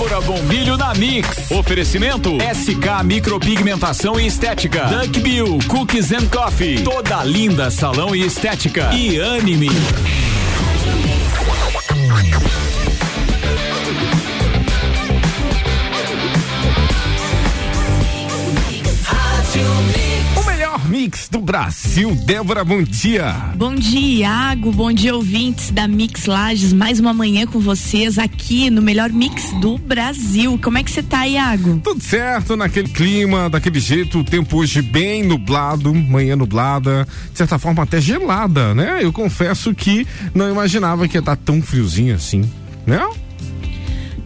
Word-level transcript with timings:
Débora 0.00 0.20
Bombilho 0.22 0.78
na 0.78 0.94
Mix. 0.94 1.50
Oferecimento 1.50 2.30
SK 2.40 3.04
Micropigmentação 3.04 4.18
e 4.18 4.26
Estética. 4.26 4.86
Duck 4.86 5.20
Bill 5.20 5.58
Cookies 5.68 6.10
and 6.10 6.26
Coffee. 6.28 6.82
Toda 6.82 7.22
linda 7.22 7.70
salão 7.70 8.16
e 8.16 8.24
estética. 8.24 8.94
E 8.94 9.20
anime. 9.20 9.68
Mix 21.00 21.30
do 21.30 21.40
Brasil. 21.40 22.14
Débora, 22.26 22.62
bom 22.62 22.82
dia. 22.82 23.32
Bom 23.56 23.74
dia, 23.74 24.18
Iago. 24.18 24.70
Bom 24.70 24.92
dia, 24.92 25.14
ouvintes 25.14 25.70
da 25.70 25.88
Mix 25.88 26.26
Lages. 26.26 26.74
Mais 26.74 27.00
uma 27.00 27.14
manhã 27.14 27.46
com 27.46 27.58
vocês 27.58 28.18
aqui 28.18 28.68
no 28.68 28.82
melhor 28.82 29.08
mix 29.08 29.50
do 29.62 29.78
Brasil. 29.78 30.60
Como 30.62 30.76
é 30.76 30.82
que 30.82 30.90
você 30.90 31.02
tá, 31.02 31.26
Iago? 31.26 31.80
Tudo 31.82 32.02
certo, 32.02 32.54
naquele 32.54 32.90
clima, 32.90 33.48
daquele 33.48 33.80
jeito. 33.80 34.18
O 34.18 34.24
tempo 34.24 34.58
hoje 34.58 34.82
bem 34.82 35.22
nublado, 35.22 35.94
manhã 35.94 36.36
nublada, 36.36 37.08
de 37.32 37.38
certa 37.38 37.58
forma 37.58 37.82
até 37.82 37.98
gelada, 37.98 38.74
né? 38.74 38.98
Eu 39.00 39.10
confesso 39.10 39.74
que 39.74 40.06
não 40.34 40.50
imaginava 40.50 41.08
que 41.08 41.16
ia 41.16 41.20
estar 41.20 41.34
tá 41.34 41.42
tão 41.42 41.62
friozinho 41.62 42.14
assim, 42.14 42.44
né? 42.86 43.00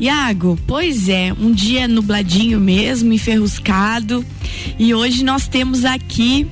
Iago, 0.05 0.59
pois 0.67 1.09
é, 1.09 1.33
um 1.33 1.51
dia 1.51 1.89
nubladinho 1.89 2.61
mesmo, 2.61 3.11
enferruscado. 3.15 4.23
E 4.79 4.93
hoje 4.93 5.25
nós 5.25 5.49
temos 5.49 5.83
aqui 5.83 6.47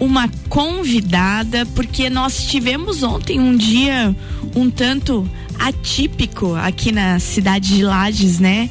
uma 0.00 0.30
convidada, 0.48 1.66
porque 1.74 2.08
nós 2.08 2.46
tivemos 2.46 3.02
ontem 3.02 3.38
um 3.38 3.54
dia 3.54 4.16
um 4.54 4.70
tanto 4.70 5.28
atípico 5.58 6.54
aqui 6.54 6.90
na 6.90 7.18
cidade 7.18 7.74
de 7.74 7.82
Lages, 7.82 8.40
né? 8.40 8.70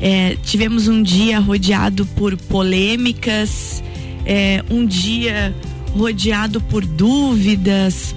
É, 0.00 0.36
tivemos 0.44 0.86
um 0.86 1.02
dia 1.02 1.40
rodeado 1.40 2.06
por 2.14 2.36
polêmicas, 2.36 3.82
é, 4.24 4.62
um 4.70 4.86
dia 4.86 5.52
rodeado 5.96 6.60
por 6.60 6.86
dúvidas. 6.86 8.14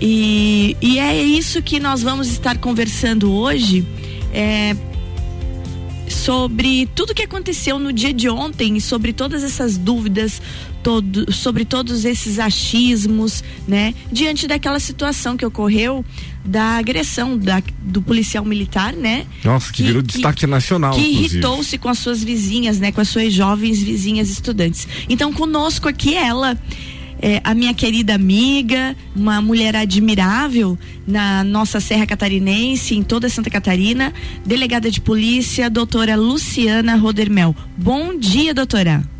E, 0.00 0.74
e 0.80 0.98
é 0.98 1.22
isso 1.22 1.60
que 1.60 1.78
nós 1.78 2.02
vamos 2.02 2.28
estar 2.28 2.56
conversando 2.56 3.30
hoje 3.30 3.86
é, 4.32 4.74
sobre 6.10 6.88
tudo 6.94 7.14
que 7.14 7.22
aconteceu 7.22 7.78
no 7.78 7.92
dia 7.92 8.12
de 8.12 8.28
ontem 8.28 8.76
e 8.76 8.80
sobre 8.80 9.12
todas 9.12 9.42
essas 9.42 9.76
dúvidas, 9.76 10.40
todo, 10.82 11.32
sobre 11.32 11.64
todos 11.64 12.04
esses 12.04 12.38
achismos, 12.38 13.42
né? 13.66 13.94
Diante 14.10 14.46
daquela 14.46 14.80
situação 14.80 15.36
que 15.36 15.44
ocorreu 15.44 16.04
da 16.44 16.78
agressão 16.78 17.36
da, 17.36 17.62
do 17.80 18.00
policial 18.00 18.44
militar, 18.44 18.92
né? 18.92 19.26
Nossa, 19.44 19.70
que, 19.70 19.78
que 19.78 19.82
virou 19.84 20.02
destaque 20.02 20.46
nacional. 20.46 20.94
Que 20.94 21.00
irritou-se 21.00 21.76
com 21.78 21.88
as 21.88 21.98
suas 21.98 22.24
vizinhas, 22.24 22.78
né? 22.78 22.90
Com 22.90 23.00
as 23.00 23.08
suas 23.08 23.32
jovens 23.32 23.82
vizinhas 23.82 24.30
estudantes. 24.30 24.88
Então, 25.08 25.32
conosco 25.32 25.88
aqui 25.88 26.14
ela 26.14 26.58
é, 27.20 27.40
a 27.44 27.54
minha 27.54 27.74
querida 27.74 28.14
amiga, 28.14 28.96
uma 29.14 29.40
mulher 29.40 29.74
admirável 29.76 30.78
na 31.06 31.42
nossa 31.42 31.80
Serra 31.80 32.06
Catarinense, 32.06 32.94
em 32.94 33.02
toda 33.02 33.28
Santa 33.28 33.50
Catarina, 33.50 34.12
delegada 34.44 34.90
de 34.90 35.00
polícia, 35.00 35.68
doutora 35.68 36.16
Luciana 36.16 36.96
Rodermel. 36.96 37.54
Bom 37.76 38.16
dia, 38.16 38.54
doutora. 38.54 39.17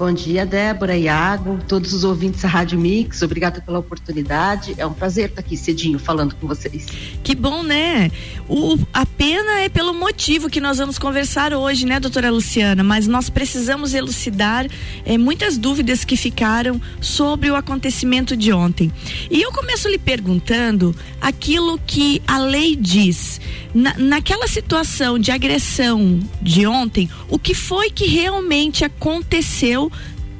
Bom 0.00 0.14
dia, 0.14 0.46
Débora, 0.46 0.96
Iago, 0.96 1.58
todos 1.68 1.92
os 1.92 2.04
ouvintes 2.04 2.40
da 2.40 2.48
Rádio 2.48 2.80
Mix. 2.80 3.20
Obrigada 3.20 3.60
pela 3.60 3.80
oportunidade. 3.80 4.74
É 4.78 4.86
um 4.86 4.94
prazer 4.94 5.28
estar 5.28 5.42
aqui 5.42 5.58
cedinho 5.58 5.98
falando 5.98 6.34
com 6.36 6.46
vocês. 6.46 6.86
Que 7.22 7.34
bom, 7.34 7.62
né? 7.62 8.10
O, 8.48 8.78
a 8.94 9.04
pena 9.04 9.60
é 9.60 9.68
pelo 9.68 9.92
motivo 9.92 10.48
que 10.48 10.58
nós 10.58 10.78
vamos 10.78 10.98
conversar 10.98 11.52
hoje, 11.52 11.84
né, 11.84 12.00
doutora 12.00 12.30
Luciana? 12.30 12.82
Mas 12.82 13.06
nós 13.06 13.28
precisamos 13.28 13.92
elucidar 13.92 14.66
é, 15.04 15.18
muitas 15.18 15.58
dúvidas 15.58 16.02
que 16.02 16.16
ficaram 16.16 16.80
sobre 16.98 17.50
o 17.50 17.54
acontecimento 17.54 18.34
de 18.34 18.54
ontem. 18.54 18.90
E 19.30 19.42
eu 19.42 19.52
começo 19.52 19.86
lhe 19.86 19.98
perguntando 19.98 20.96
aquilo 21.20 21.78
que 21.86 22.22
a 22.26 22.38
lei 22.38 22.74
diz. 22.74 23.38
Na, 23.74 23.94
naquela 23.98 24.48
situação 24.48 25.18
de 25.18 25.30
agressão 25.30 26.18
de 26.40 26.66
ontem, 26.66 27.08
o 27.28 27.38
que 27.38 27.54
foi 27.54 27.90
que 27.90 28.06
realmente 28.06 28.82
aconteceu 28.84 29.89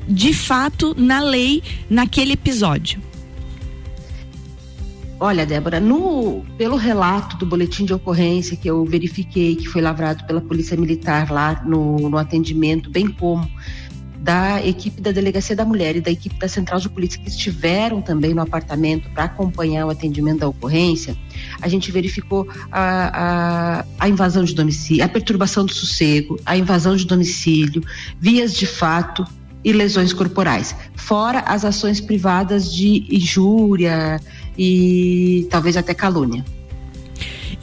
de 0.08 0.32
fato 0.32 0.94
na 0.98 1.20
lei 1.20 1.62
naquele 1.88 2.32
episódio? 2.32 3.00
Olha, 5.22 5.44
Débora, 5.44 5.78
no, 5.78 6.42
pelo 6.56 6.76
relato 6.76 7.36
do 7.36 7.44
boletim 7.44 7.84
de 7.84 7.92
ocorrência 7.92 8.56
que 8.56 8.68
eu 8.68 8.84
verifiquei, 8.86 9.54
que 9.54 9.68
foi 9.68 9.82
lavrado 9.82 10.24
pela 10.24 10.40
Polícia 10.40 10.76
Militar 10.78 11.30
lá 11.30 11.62
no, 11.62 12.08
no 12.08 12.16
atendimento, 12.16 12.88
bem 12.88 13.06
como 13.06 13.46
da 14.20 14.64
equipe 14.66 15.00
da 15.00 15.12
Delegacia 15.12 15.56
da 15.56 15.64
Mulher 15.64 15.96
e 15.96 16.00
da 16.00 16.10
equipe 16.10 16.38
da 16.38 16.48
Central 16.48 16.78
de 16.78 16.88
Polícia 16.88 17.20
que 17.20 17.28
estiveram 17.28 18.02
também 18.02 18.34
no 18.34 18.42
apartamento 18.42 19.08
para 19.10 19.24
acompanhar 19.24 19.86
o 19.86 19.90
atendimento 19.90 20.40
da 20.40 20.48
ocorrência, 20.48 21.16
a 21.60 21.68
gente 21.68 21.90
verificou 21.90 22.46
a, 22.70 23.80
a, 23.80 23.84
a, 23.98 24.08
invasão 24.08 24.44
de 24.44 24.54
domicílio, 24.54 25.04
a 25.04 25.08
perturbação 25.08 25.64
do 25.64 25.72
sossego, 25.72 26.38
a 26.44 26.56
invasão 26.56 26.96
de 26.96 27.06
domicílio, 27.06 27.82
vias 28.18 28.54
de 28.54 28.66
fato 28.66 29.24
e 29.64 29.72
lesões 29.72 30.12
corporais, 30.12 30.74
fora 30.96 31.40
as 31.40 31.64
ações 31.64 32.00
privadas 32.00 32.72
de 32.72 33.06
injúria 33.10 34.20
e 34.56 35.46
talvez 35.50 35.76
até 35.76 35.94
calúnia. 35.94 36.44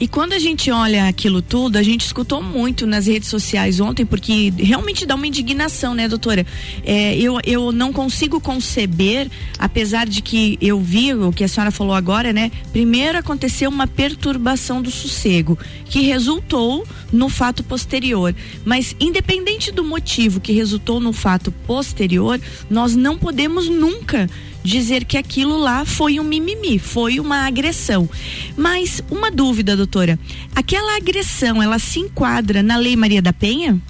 E 0.00 0.06
quando 0.06 0.32
a 0.32 0.38
gente 0.38 0.70
olha 0.70 1.08
aquilo 1.08 1.42
tudo, 1.42 1.76
a 1.76 1.82
gente 1.82 2.06
escutou 2.06 2.40
muito 2.40 2.86
nas 2.86 3.06
redes 3.08 3.28
sociais 3.28 3.80
ontem, 3.80 4.06
porque 4.06 4.52
realmente 4.56 5.04
dá 5.04 5.16
uma 5.16 5.26
indignação, 5.26 5.92
né, 5.92 6.06
doutora? 6.06 6.46
É, 6.84 7.16
eu, 7.16 7.40
eu 7.44 7.72
não 7.72 7.92
consigo 7.92 8.40
conceber, 8.40 9.28
apesar 9.58 10.06
de 10.06 10.22
que 10.22 10.56
eu 10.60 10.80
vi 10.80 11.12
o 11.14 11.32
que 11.32 11.42
a 11.42 11.48
senhora 11.48 11.72
falou 11.72 11.94
agora, 11.94 12.32
né? 12.32 12.52
Primeiro 12.72 13.18
aconteceu 13.18 13.68
uma 13.68 13.88
perturbação 13.88 14.80
do 14.80 14.90
sossego, 14.90 15.58
que 15.86 16.02
resultou 16.02 16.86
no 17.12 17.28
fato 17.28 17.64
posterior. 17.64 18.32
Mas, 18.64 18.94
independente 19.00 19.72
do 19.72 19.82
motivo 19.82 20.40
que 20.40 20.52
resultou 20.52 21.00
no 21.00 21.12
fato 21.12 21.50
posterior, 21.66 22.40
nós 22.70 22.94
não 22.94 23.18
podemos 23.18 23.68
nunca 23.68 24.30
dizer 24.62 25.04
que 25.04 25.16
aquilo 25.16 25.58
lá 25.58 25.84
foi 25.84 26.18
um 26.18 26.24
mimimi, 26.24 26.78
foi 26.78 27.20
uma 27.20 27.46
agressão. 27.46 28.08
Mas 28.56 29.02
uma 29.10 29.30
dúvida, 29.30 29.76
doutora, 29.76 30.18
aquela 30.54 30.96
agressão, 30.96 31.62
ela 31.62 31.78
se 31.78 32.00
enquadra 32.00 32.62
na 32.62 32.76
Lei 32.76 32.96
Maria 32.96 33.22
da 33.22 33.32
Penha? 33.32 33.80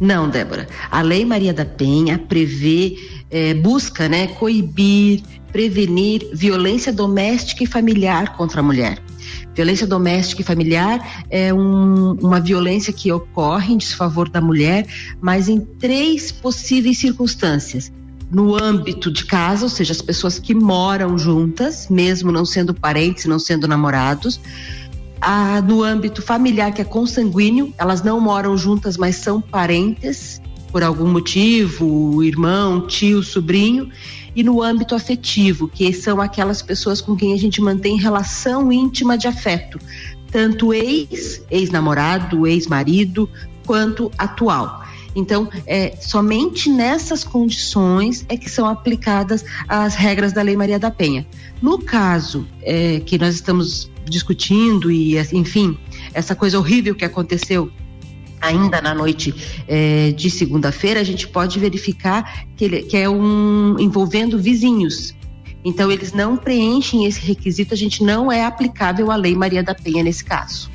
Não, 0.00 0.28
Débora. 0.28 0.66
A 0.90 1.00
Lei 1.00 1.24
Maria 1.24 1.54
da 1.54 1.64
Penha 1.64 2.18
prevê, 2.18 2.96
é, 3.30 3.54
busca, 3.54 4.08
né, 4.08 4.26
coibir, 4.26 5.22
prevenir 5.52 6.28
violência 6.32 6.92
doméstica 6.92 7.62
e 7.62 7.66
familiar 7.66 8.36
contra 8.36 8.60
a 8.60 8.62
mulher. 8.62 8.98
Violência 9.54 9.86
doméstica 9.86 10.40
e 10.40 10.44
familiar 10.44 11.24
é 11.30 11.52
um, 11.52 12.14
uma 12.14 12.40
violência 12.40 12.92
que 12.92 13.12
ocorre 13.12 13.74
em 13.74 13.76
desfavor 13.76 14.28
da 14.28 14.40
mulher, 14.40 14.86
mas 15.20 15.48
em 15.48 15.60
três 15.60 16.32
possíveis 16.32 16.98
circunstâncias 16.98 17.92
no 18.32 18.56
âmbito 18.56 19.12
de 19.12 19.26
casa, 19.26 19.64
ou 19.64 19.68
seja, 19.68 19.92
as 19.92 20.00
pessoas 20.00 20.38
que 20.38 20.54
moram 20.54 21.18
juntas, 21.18 21.88
mesmo 21.90 22.32
não 22.32 22.46
sendo 22.46 22.72
parentes, 22.72 23.26
não 23.26 23.38
sendo 23.38 23.68
namorados. 23.68 24.40
Ah, 25.20 25.60
no 25.60 25.82
âmbito 25.82 26.22
familiar, 26.22 26.72
que 26.72 26.80
é 26.80 26.84
consanguíneo, 26.84 27.74
elas 27.76 28.02
não 28.02 28.18
moram 28.18 28.56
juntas, 28.56 28.96
mas 28.96 29.16
são 29.16 29.38
parentes 29.38 30.40
por 30.72 30.82
algum 30.82 31.06
motivo, 31.06 32.24
irmão, 32.24 32.86
tio, 32.86 33.22
sobrinho, 33.22 33.90
e 34.34 34.42
no 34.42 34.62
âmbito 34.62 34.94
afetivo, 34.94 35.68
que 35.68 35.92
são 35.92 36.18
aquelas 36.18 36.62
pessoas 36.62 37.02
com 37.02 37.14
quem 37.14 37.34
a 37.34 37.36
gente 37.36 37.60
mantém 37.60 37.98
relação 37.98 38.72
íntima 38.72 39.18
de 39.18 39.28
afeto, 39.28 39.78
tanto 40.30 40.72
ex, 40.72 41.42
ex-namorado, 41.50 42.46
ex-marido, 42.46 43.28
quanto 43.66 44.10
atual. 44.16 44.82
Então, 45.14 45.48
é, 45.66 45.96
somente 46.00 46.70
nessas 46.70 47.22
condições 47.24 48.24
é 48.28 48.36
que 48.36 48.48
são 48.48 48.66
aplicadas 48.66 49.44
as 49.68 49.94
regras 49.94 50.32
da 50.32 50.42
Lei 50.42 50.56
Maria 50.56 50.78
da 50.78 50.90
Penha. 50.90 51.26
No 51.60 51.78
caso 51.78 52.46
é, 52.62 53.00
que 53.00 53.18
nós 53.18 53.34
estamos 53.34 53.90
discutindo 54.04 54.90
e, 54.90 55.18
enfim, 55.32 55.76
essa 56.12 56.34
coisa 56.34 56.58
horrível 56.58 56.94
que 56.94 57.04
aconteceu 57.04 57.70
ainda 58.40 58.82
na 58.82 58.92
noite 58.94 59.32
é, 59.68 60.10
de 60.10 60.28
segunda-feira, 60.28 61.00
a 61.00 61.04
gente 61.04 61.28
pode 61.28 61.58
verificar 61.60 62.44
que, 62.56 62.64
ele, 62.64 62.82
que 62.82 62.96
é 62.96 63.08
um 63.08 63.76
envolvendo 63.78 64.38
vizinhos. 64.38 65.14
Então, 65.64 65.92
eles 65.92 66.12
não 66.12 66.36
preenchem 66.36 67.06
esse 67.06 67.20
requisito, 67.20 67.72
a 67.72 67.76
gente 67.76 68.02
não 68.02 68.32
é 68.32 68.44
aplicável 68.44 69.12
à 69.12 69.16
Lei 69.16 69.36
Maria 69.36 69.62
da 69.62 69.74
Penha 69.74 70.02
nesse 70.02 70.24
caso. 70.24 70.68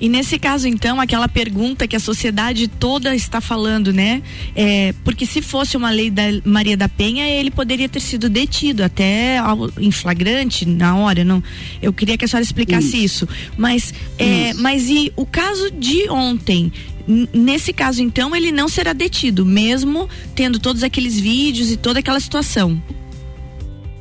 E 0.00 0.08
nesse 0.08 0.38
caso, 0.38 0.66
então, 0.66 1.00
aquela 1.00 1.28
pergunta 1.28 1.86
que 1.86 1.96
a 1.96 2.00
sociedade 2.00 2.68
toda 2.68 3.14
está 3.14 3.40
falando, 3.40 3.92
né? 3.92 4.22
É, 4.54 4.94
porque 5.04 5.24
se 5.24 5.40
fosse 5.40 5.76
uma 5.76 5.90
lei 5.90 6.10
da 6.10 6.22
Maria 6.44 6.76
da 6.76 6.88
Penha, 6.88 7.26
ele 7.26 7.50
poderia 7.50 7.88
ter 7.88 8.00
sido 8.00 8.28
detido 8.28 8.82
até 8.82 9.38
ao, 9.38 9.70
em 9.78 9.90
flagrante 9.90 10.66
na 10.66 10.96
hora. 10.96 11.24
Não, 11.24 11.42
eu 11.80 11.92
queria 11.92 12.18
que 12.18 12.24
a 12.24 12.28
senhora 12.28 12.44
explicasse 12.44 13.02
isso. 13.02 13.24
isso. 13.24 13.28
Mas, 13.56 13.94
é, 14.18 14.50
isso. 14.50 14.62
mas 14.62 14.88
e 14.88 15.12
o 15.16 15.24
caso 15.24 15.70
de 15.70 16.08
ontem? 16.10 16.72
Nesse 17.06 17.72
caso, 17.72 18.02
então, 18.02 18.34
ele 18.34 18.50
não 18.50 18.66
será 18.66 18.94
detido, 18.94 19.44
mesmo 19.44 20.08
tendo 20.34 20.58
todos 20.58 20.82
aqueles 20.82 21.20
vídeos 21.20 21.70
e 21.70 21.76
toda 21.76 21.98
aquela 21.98 22.18
situação. 22.18 22.80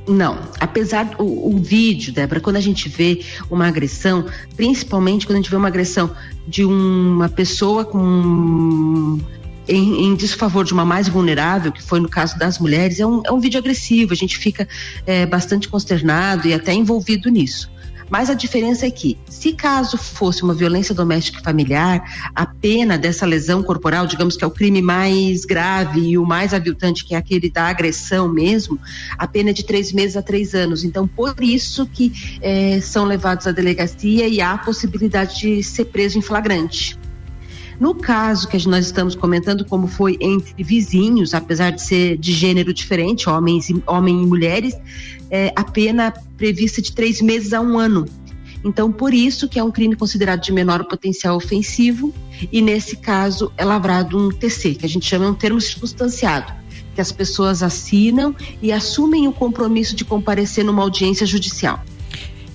Não, 0.08 0.38
apesar 0.60 1.06
do 1.06 1.24
o 1.24 1.58
vídeo, 1.58 2.12
Débora, 2.12 2.42
quando 2.42 2.58
a 2.58 2.62
gente 2.62 2.90
vê 2.90 3.24
uma 3.50 3.68
agressão, 3.68 4.26
principalmente 4.56 5.26
quando 5.26 5.38
a 5.38 5.42
gente 5.42 5.50
vê 5.50 5.56
uma 5.56 5.70
agressão 5.70 6.12
de 6.46 6.66
uma 6.66 7.30
pessoa 7.30 7.86
com 7.86 9.18
em, 9.68 10.08
em, 10.08 10.16
desfavor 10.16 10.66
de 10.66 10.74
uma 10.74 10.84
mais 10.84 11.08
vulnerável, 11.08 11.72
que 11.72 11.82
foi 11.82 12.02
no 12.02 12.10
caso 12.10 12.38
das 12.38 12.60
mulheres, 12.60 13.00
é 13.00 13.08
um, 13.08 13.22
é 13.26 13.32
um 13.32 13.40
vídeo 13.40 13.58
agressivo, 13.58 14.12
a 14.12 14.16
gente 14.16 14.38
fica 14.38 14.68
é, 15.06 15.26
bastante 15.26 15.70
consternado 15.70 16.48
e 16.48 16.54
até 16.54 16.74
envolvido 16.74 17.30
nisso. 17.30 17.72
Mas 18.14 18.30
a 18.30 18.36
diferença 18.36 18.86
é 18.86 18.92
que, 18.92 19.18
se 19.28 19.54
caso 19.54 19.98
fosse 19.98 20.44
uma 20.44 20.54
violência 20.54 20.94
doméstica 20.94 21.42
familiar, 21.42 22.30
a 22.36 22.46
pena 22.46 22.96
dessa 22.96 23.26
lesão 23.26 23.64
corporal, 23.64 24.06
digamos 24.06 24.38
que 24.38 24.44
é 24.44 24.48
o 24.48 24.52
crime 24.52 24.84
mais 24.84 25.46
grave 25.46 26.00
e 26.00 26.16
o 26.16 26.24
mais 26.24 26.54
aviltante, 26.54 27.06
que 27.06 27.16
é 27.16 27.18
aquele 27.18 27.50
da 27.50 27.64
agressão 27.64 28.32
mesmo, 28.32 28.80
a 29.18 29.28
pena 29.28 29.50
é 29.50 29.54
de 29.54 29.64
três 29.64 29.92
meses 29.92 30.16
a 30.16 30.22
três 30.22 30.54
anos. 30.54 30.84
Então, 30.84 31.08
por 31.08 31.34
isso 31.42 31.88
que 31.88 32.38
é, 32.40 32.80
são 32.82 33.04
levados 33.04 33.48
à 33.48 33.52
delegacia 33.52 34.28
e 34.28 34.40
há 34.40 34.54
a 34.54 34.58
possibilidade 34.60 35.40
de 35.40 35.64
ser 35.64 35.86
preso 35.86 36.20
em 36.20 36.22
flagrante. 36.22 36.96
No 37.80 37.96
caso 37.96 38.48
que 38.48 38.68
nós 38.68 38.86
estamos 38.86 39.16
comentando, 39.16 39.66
como 39.66 39.88
foi 39.88 40.18
entre 40.22 40.64
vizinhos, 40.64 41.34
apesar 41.34 41.72
de 41.72 41.82
ser 41.82 42.18
de 42.18 42.32
gênero 42.32 42.74
diferente, 42.74 43.28
homens 43.28 43.70
e, 43.70 43.84
homem 43.88 44.22
e 44.22 44.26
mulheres, 44.26 44.76
é, 45.34 45.52
a 45.56 45.64
pena 45.64 46.14
prevista 46.38 46.80
de 46.80 46.92
três 46.92 47.20
meses 47.20 47.54
a 47.54 47.60
um 47.60 47.80
ano. 47.80 48.06
Então, 48.64 48.92
por 48.92 49.16
isso 49.16 49.50
que 49.50 49.58
é 49.58 49.64
um 49.64 49.72
crime 49.72 49.96
considerado 49.96 50.42
de 50.42 50.54
menor 50.54 50.86
potencial 50.86 51.36
ofensivo 51.36 52.14
e 52.52 52.62
nesse 52.62 52.98
caso 52.98 53.52
é 53.58 53.66
lavrado 53.66 54.16
um 54.16 54.30
TC, 54.30 54.76
que 54.76 54.86
a 54.86 54.90
gente 54.90 55.08
chama 55.08 55.28
um 55.28 55.34
termo 55.34 55.60
circunstanciado, 55.60 56.54
que 56.94 57.02
as 57.02 57.12
pessoas 57.12 57.64
assinam 57.64 58.36
e 58.62 58.72
assumem 58.72 59.28
o 59.28 59.34
compromisso 59.34 59.96
de 59.96 60.06
comparecer 60.06 60.64
numa 60.64 60.84
audiência 60.84 61.26
judicial. 61.26 61.84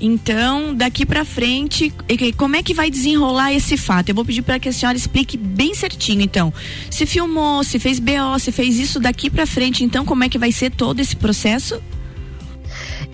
Então, 0.01 0.73
daqui 0.73 1.05
para 1.05 1.25
frente, 1.25 1.93
como 2.37 2.55
é 2.55 2.63
que 2.63 2.73
vai 2.73 2.89
desenrolar 2.89 3.53
esse 3.53 3.77
fato? 3.77 4.11
Eu 4.11 4.15
vou 4.15 4.25
pedir 4.25 4.43
para 4.43 4.61
que 4.61 4.69
a 4.69 4.73
senhora 4.73 4.97
explique 4.97 5.37
bem 5.37 5.75
certinho, 5.75 6.23
então. 6.23 6.55
Se 6.89 7.05
filmou, 7.05 7.65
se 7.65 7.81
fez 7.81 7.99
BO, 7.99 8.39
se 8.39 8.53
fez 8.53 8.79
isso 8.79 9.01
daqui 9.01 9.29
para 9.29 9.45
frente, 9.45 9.83
então 9.83 10.05
como 10.05 10.23
é 10.23 10.29
que 10.29 10.39
vai 10.39 10.53
ser 10.53 10.71
todo 10.71 11.01
esse 11.01 11.17
processo? 11.17 11.83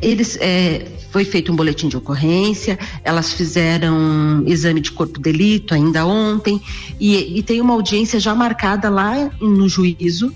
Eles 0.04 0.36
é, 0.40 0.86
foi 1.10 1.24
feito 1.24 1.52
um 1.52 1.56
boletim 1.56 1.88
de 1.88 1.96
ocorrência, 1.96 2.78
elas 3.02 3.32
fizeram 3.32 4.42
exame 4.46 4.80
de 4.80 4.92
corpo 4.92 5.18
de 5.18 5.22
delito 5.22 5.74
ainda 5.74 6.06
ontem 6.06 6.60
e, 7.00 7.38
e 7.38 7.42
tem 7.42 7.60
uma 7.60 7.74
audiência 7.74 8.20
já 8.20 8.34
marcada 8.34 8.88
lá 8.90 9.30
no 9.40 9.68
juízo 9.68 10.32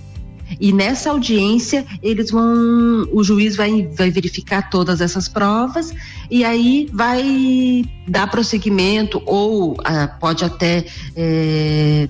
e 0.60 0.72
nessa 0.72 1.10
audiência, 1.10 1.84
eles 2.02 2.30
vão, 2.30 3.06
o 3.12 3.22
juiz 3.22 3.54
vai, 3.54 3.86
vai 3.88 4.10
verificar 4.10 4.70
todas 4.70 5.00
essas 5.00 5.28
provas 5.28 5.92
e 6.30 6.44
aí 6.44 6.88
vai 6.92 7.84
dar 8.06 8.30
prosseguimento 8.30 9.22
ou 9.26 9.76
ah, 9.84 10.08
pode 10.08 10.44
até 10.44 10.86
é, 11.14 12.08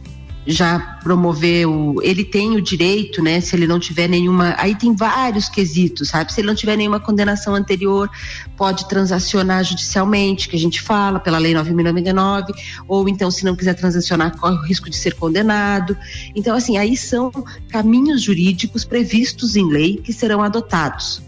já 0.51 0.79
promoveu, 1.03 1.97
ele 2.03 2.25
tem 2.25 2.57
o 2.57 2.63
direito, 2.63 3.23
né, 3.23 3.39
se 3.39 3.55
ele 3.55 3.67
não 3.67 3.79
tiver 3.79 4.09
nenhuma, 4.09 4.55
aí 4.57 4.75
tem 4.75 4.97
vários 4.97 5.47
quesitos, 5.47 6.09
sabe? 6.09 6.33
Se 6.33 6.41
ele 6.41 6.49
não 6.49 6.55
tiver 6.55 6.75
nenhuma 6.75 6.99
condenação 6.99 7.55
anterior, 7.55 8.09
pode 8.57 8.89
transacionar 8.89 9.63
judicialmente, 9.63 10.49
que 10.49 10.57
a 10.57 10.59
gente 10.59 10.81
fala 10.81 11.21
pela 11.21 11.37
lei 11.37 11.53
9099, 11.53 12.55
ou 12.89 13.07
então 13.11 13.31
se 13.31 13.45
não 13.45 13.55
quiser 13.55 13.75
transacionar, 13.75 14.39
corre 14.39 14.57
o 14.57 14.63
risco 14.63 14.89
de 14.89 14.97
ser 14.97 15.15
condenado. 15.17 15.95
Então 16.35 16.57
assim, 16.57 16.79
aí 16.79 16.97
são 16.97 17.31
caminhos 17.69 18.23
jurídicos 18.23 18.87
previstos 18.87 19.55
em 19.55 19.69
lei 19.69 19.99
que 19.99 20.15
serão 20.15 20.43
adotados. 20.43 21.28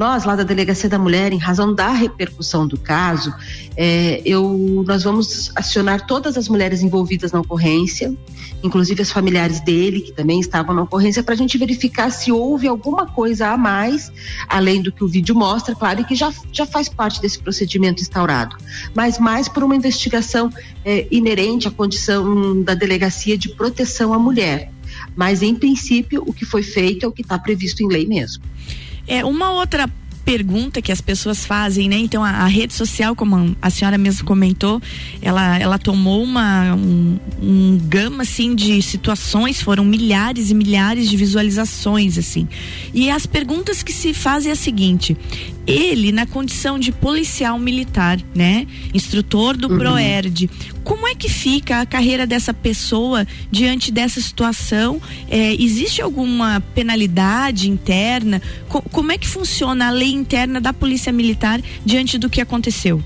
Nós, 0.00 0.24
lá 0.24 0.34
da 0.34 0.44
Delegacia 0.44 0.88
da 0.88 0.98
Mulher, 0.98 1.30
em 1.30 1.36
razão 1.36 1.74
da 1.74 1.90
repercussão 1.90 2.66
do 2.66 2.78
caso, 2.80 3.34
é, 3.76 4.22
eu, 4.24 4.82
nós 4.86 5.02
vamos 5.02 5.52
acionar 5.54 6.06
todas 6.06 6.38
as 6.38 6.48
mulheres 6.48 6.82
envolvidas 6.82 7.32
na 7.32 7.40
ocorrência, 7.40 8.10
inclusive 8.62 9.02
as 9.02 9.12
familiares 9.12 9.60
dele, 9.60 10.00
que 10.00 10.10
também 10.10 10.40
estavam 10.40 10.74
na 10.74 10.84
ocorrência, 10.84 11.22
para 11.22 11.34
a 11.34 11.36
gente 11.36 11.58
verificar 11.58 12.08
se 12.08 12.32
houve 12.32 12.66
alguma 12.66 13.04
coisa 13.04 13.48
a 13.48 13.58
mais, 13.58 14.10
além 14.48 14.80
do 14.80 14.90
que 14.90 15.04
o 15.04 15.06
vídeo 15.06 15.34
mostra, 15.34 15.74
claro, 15.74 16.00
e 16.00 16.04
que 16.04 16.14
já, 16.14 16.32
já 16.50 16.64
faz 16.64 16.88
parte 16.88 17.20
desse 17.20 17.38
procedimento 17.38 18.00
instaurado, 18.00 18.56
mas 18.94 19.18
mais 19.18 19.50
por 19.50 19.62
uma 19.62 19.76
investigação 19.76 20.50
é, 20.82 21.06
inerente 21.10 21.68
à 21.68 21.70
condição 21.70 22.62
da 22.62 22.72
delegacia 22.72 23.36
de 23.36 23.50
proteção 23.50 24.14
à 24.14 24.18
mulher. 24.18 24.72
Mas, 25.14 25.42
em 25.42 25.54
princípio, 25.54 26.24
o 26.26 26.32
que 26.32 26.46
foi 26.46 26.62
feito 26.62 27.04
é 27.04 27.06
o 27.06 27.12
que 27.12 27.20
está 27.20 27.38
previsto 27.38 27.82
em 27.82 27.86
lei 27.86 28.06
mesmo. 28.06 28.42
É, 29.06 29.24
uma 29.24 29.52
outra 29.52 29.88
pergunta 30.24 30.80
que 30.80 30.92
as 30.92 31.00
pessoas 31.00 31.44
fazem, 31.44 31.88
né? 31.88 31.96
Então 31.96 32.22
a, 32.22 32.30
a, 32.30 32.46
rede 32.46 32.72
social, 32.72 33.16
como 33.16 33.56
a 33.60 33.68
senhora 33.70 33.98
mesmo 33.98 34.24
comentou, 34.24 34.80
ela, 35.20 35.58
ela 35.58 35.78
tomou 35.78 36.22
uma 36.22 36.74
um, 36.74 37.18
um 37.42 37.78
gama 37.78 38.22
assim 38.22 38.54
de 38.54 38.80
situações, 38.80 39.60
foram 39.60 39.84
milhares 39.84 40.50
e 40.50 40.54
milhares 40.54 41.08
de 41.08 41.16
visualizações 41.16 42.16
assim. 42.16 42.48
E 42.94 43.10
as 43.10 43.26
perguntas 43.26 43.82
que 43.82 43.92
se 43.92 44.14
fazem 44.14 44.50
é 44.50 44.52
a 44.52 44.56
seguinte: 44.56 45.16
ele 45.70 46.12
na 46.12 46.26
condição 46.26 46.78
de 46.78 46.90
policial 46.92 47.58
militar, 47.58 48.18
né? 48.34 48.66
Instrutor 48.92 49.56
do 49.56 49.68
uhum. 49.68 49.78
Proerd. 49.78 50.50
Como 50.82 51.06
é 51.06 51.14
que 51.14 51.28
fica 51.28 51.80
a 51.80 51.86
carreira 51.86 52.26
dessa 52.26 52.52
pessoa 52.52 53.26
diante 53.50 53.92
dessa 53.92 54.20
situação? 54.20 55.00
É, 55.28 55.54
existe 55.54 56.02
alguma 56.02 56.60
penalidade 56.74 57.70
interna? 57.70 58.42
Co 58.68 58.82
como 58.82 59.12
é 59.12 59.18
que 59.18 59.28
funciona 59.28 59.88
a 59.88 59.90
lei 59.90 60.12
interna 60.12 60.60
da 60.60 60.72
Polícia 60.72 61.12
Militar 61.12 61.60
diante 61.84 62.18
do 62.18 62.28
que 62.28 62.40
aconteceu? 62.40 63.02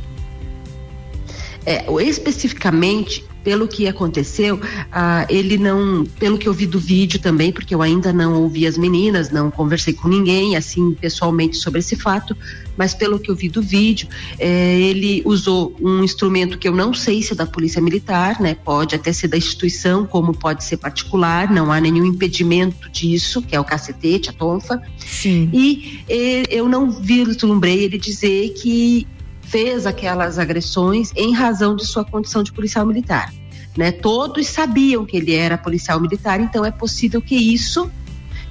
É, 1.67 1.85
especificamente 2.03 3.25
pelo 3.45 3.69
que 3.69 3.87
aconteceu, 3.87 4.59
ah, 4.91 5.27
ele 5.29 5.59
não, 5.59 6.05
pelo 6.19 6.39
que 6.39 6.49
eu 6.49 6.53
vi 6.55 6.67
do 6.67 6.81
vídeo 6.81 7.21
também, 7.21 7.53
porque 7.53 7.75
eu 7.75 7.83
ainda 7.83 8.13
não 8.13 8.43
ouvi 8.43 8.67
as 8.67 8.79
meninas, 8.79 9.31
não 9.31 9.51
conversei 9.51 9.93
com 9.93 10.09
ninguém 10.09 10.57
assim 10.57 10.93
pessoalmente 10.95 11.59
sobre 11.59 11.81
esse 11.81 11.95
fato, 11.95 12.35
mas 12.77 12.95
pelo 12.95 13.19
que 13.19 13.31
eu 13.31 13.37
vi 13.37 13.49
do 13.49 13.63
vídeo, 13.63 14.09
eh, 14.39 14.81
ele 14.81 15.23
usou 15.25 15.77
um 15.81 16.03
instrumento 16.03 16.59
que 16.59 16.67
eu 16.67 16.75
não 16.75 16.95
sei 16.95 17.23
se 17.23 17.35
é 17.35 17.37
da 17.37 17.47
Polícia 17.47 17.81
Militar, 17.81 18.41
né? 18.41 18.55
Pode 18.55 18.95
até 18.95 19.13
ser 19.13 19.29
da 19.29 19.37
instituição, 19.37 20.07
como 20.07 20.33
pode 20.35 20.65
ser 20.65 20.79
particular, 20.79 21.53
não 21.53 21.71
há 21.71 21.81
nenhum 21.81 22.05
impedimento 22.05 22.89
disso, 22.91 23.43
que 23.43 23.55
é 23.55 23.61
o 23.61 23.65
cacetete, 23.65 24.31
a 24.31 24.33
tonfa. 24.33 24.81
Sim. 24.99 25.51
E 25.53 26.01
eh, 26.09 26.45
eu 26.51 26.69
não 26.69 26.91
vislumbrei 26.91 27.85
ele 27.85 27.99
dizer 27.99 28.55
que 28.55 29.07
fez 29.55 29.87
aquelas 29.87 30.37
agressões 30.37 31.13
em 31.15 31.33
razão 31.33 31.77
de 31.77 31.87
sua 31.87 32.05
condição 32.05 32.43
de 32.43 32.53
policial 32.53 32.85
militar. 32.85 33.33
Né? 33.79 33.93
Todos 33.93 34.49
sabiam 34.49 35.07
que 35.07 35.17
ele 35.17 35.33
era 35.33 35.57
policial 35.57 36.01
militar, 36.01 36.41
então 36.41 36.65
é 36.65 36.73
possível 36.73 37.23
que 37.23 37.37
isso 37.37 37.89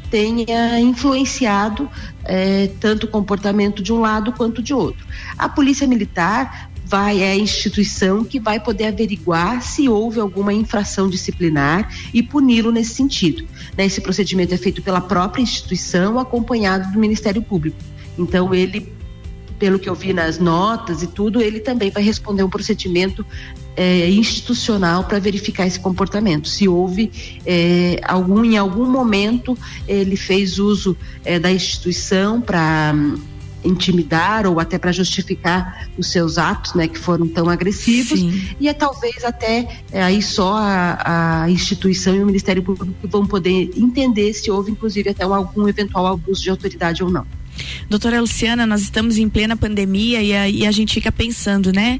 tenha 0.10 0.80
influenciado 0.80 1.90
é, 2.24 2.72
tanto 2.80 3.06
o 3.06 3.10
comportamento 3.10 3.84
de 3.84 3.92
um 3.92 4.00
lado 4.00 4.32
quanto 4.32 4.64
de 4.64 4.74
outro. 4.74 5.06
A 5.38 5.50
polícia 5.50 5.86
militar 5.86 6.72
vai 6.86 7.22
é 7.22 7.32
a 7.32 7.36
instituição 7.36 8.24
que 8.24 8.40
vai 8.40 8.62
poder 8.62 8.86
averiguar 8.86 9.62
se 9.62 9.90
houve 9.90 10.22
alguma 10.22 10.54
infração 10.54 11.10
disciplinar 11.10 11.94
e 12.14 12.24
puni-lo 12.24 12.72
nesse 12.72 12.94
sentido. 12.94 13.46
Né? 13.78 13.88
Esse 13.88 14.00
procedimento 14.00 14.54
é 14.54 14.58
feito 14.58 14.82
pela 14.82 15.02
própria 15.02 15.42
instituição, 15.42 16.18
acompanhado 16.18 16.94
do 16.94 16.98
Ministério 16.98 17.42
Público. 17.42 17.76
Então 18.18 18.54
ele 18.54 19.03
pelo 19.64 19.80
que 19.80 19.88
eu 19.88 19.96
vi 19.96 20.12
nas 20.12 20.40
notas 20.40 21.04
e 21.04 21.08
tudo, 21.08 21.42
ele 21.42 21.62
também 21.62 21.90
vai 21.90 22.04
responder 22.04 22.44
um 22.44 22.50
procedimento 22.50 23.26
é, 23.78 24.10
institucional 24.10 25.06
para 25.06 25.20
verificar 25.20 25.66
esse 25.66 25.80
comportamento. 25.80 26.50
Se 26.50 26.68
houve 26.68 27.10
é, 27.46 27.98
algum, 28.04 28.44
em 28.44 28.58
algum 28.58 28.86
momento, 28.86 29.58
ele 29.88 30.18
fez 30.18 30.60
uso 30.60 30.98
é, 31.24 31.40
da 31.40 31.50
instituição 31.50 32.42
para 32.42 32.92
hum, 32.94 33.16
intimidar 33.64 34.46
ou 34.46 34.60
até 34.60 34.78
para 34.78 34.92
justificar 34.92 35.88
os 35.98 36.12
seus 36.12 36.38
atos, 36.38 36.74
né, 36.74 36.90
que 36.90 37.00
foram 37.00 37.26
tão 37.26 37.48
agressivos, 37.48 38.20
Sim. 38.20 38.44
e 38.60 38.68
é 38.68 38.74
talvez 38.74 39.24
até 39.24 39.82
é, 39.94 40.04
aí 40.04 40.22
só 40.22 40.58
a, 40.58 41.44
a, 41.44 41.50
instituição 41.50 42.14
e 42.14 42.22
o 42.22 42.26
Ministério 42.26 42.62
Público 42.62 42.94
vão 43.08 43.26
poder 43.26 43.72
entender 43.78 44.34
se 44.34 44.52
houve, 44.52 44.74
inclusive, 44.74 45.12
até 45.12 45.24
algum 45.24 45.70
eventual 45.70 46.06
abuso 46.08 46.44
de 46.44 46.50
autoridade 46.50 47.02
ou 47.02 47.10
não. 47.10 47.26
Doutora 47.90 48.20
Luciana, 48.20 48.66
nós 48.66 48.82
estamos 48.82 49.18
em 49.18 49.30
plena 49.30 49.56
pandemia 49.56 50.22
e 50.22 50.34
a, 50.34 50.50
e 50.50 50.66
a 50.66 50.72
gente 50.72 50.94
fica 50.94 51.12
pensando, 51.12 51.72
né? 51.72 52.00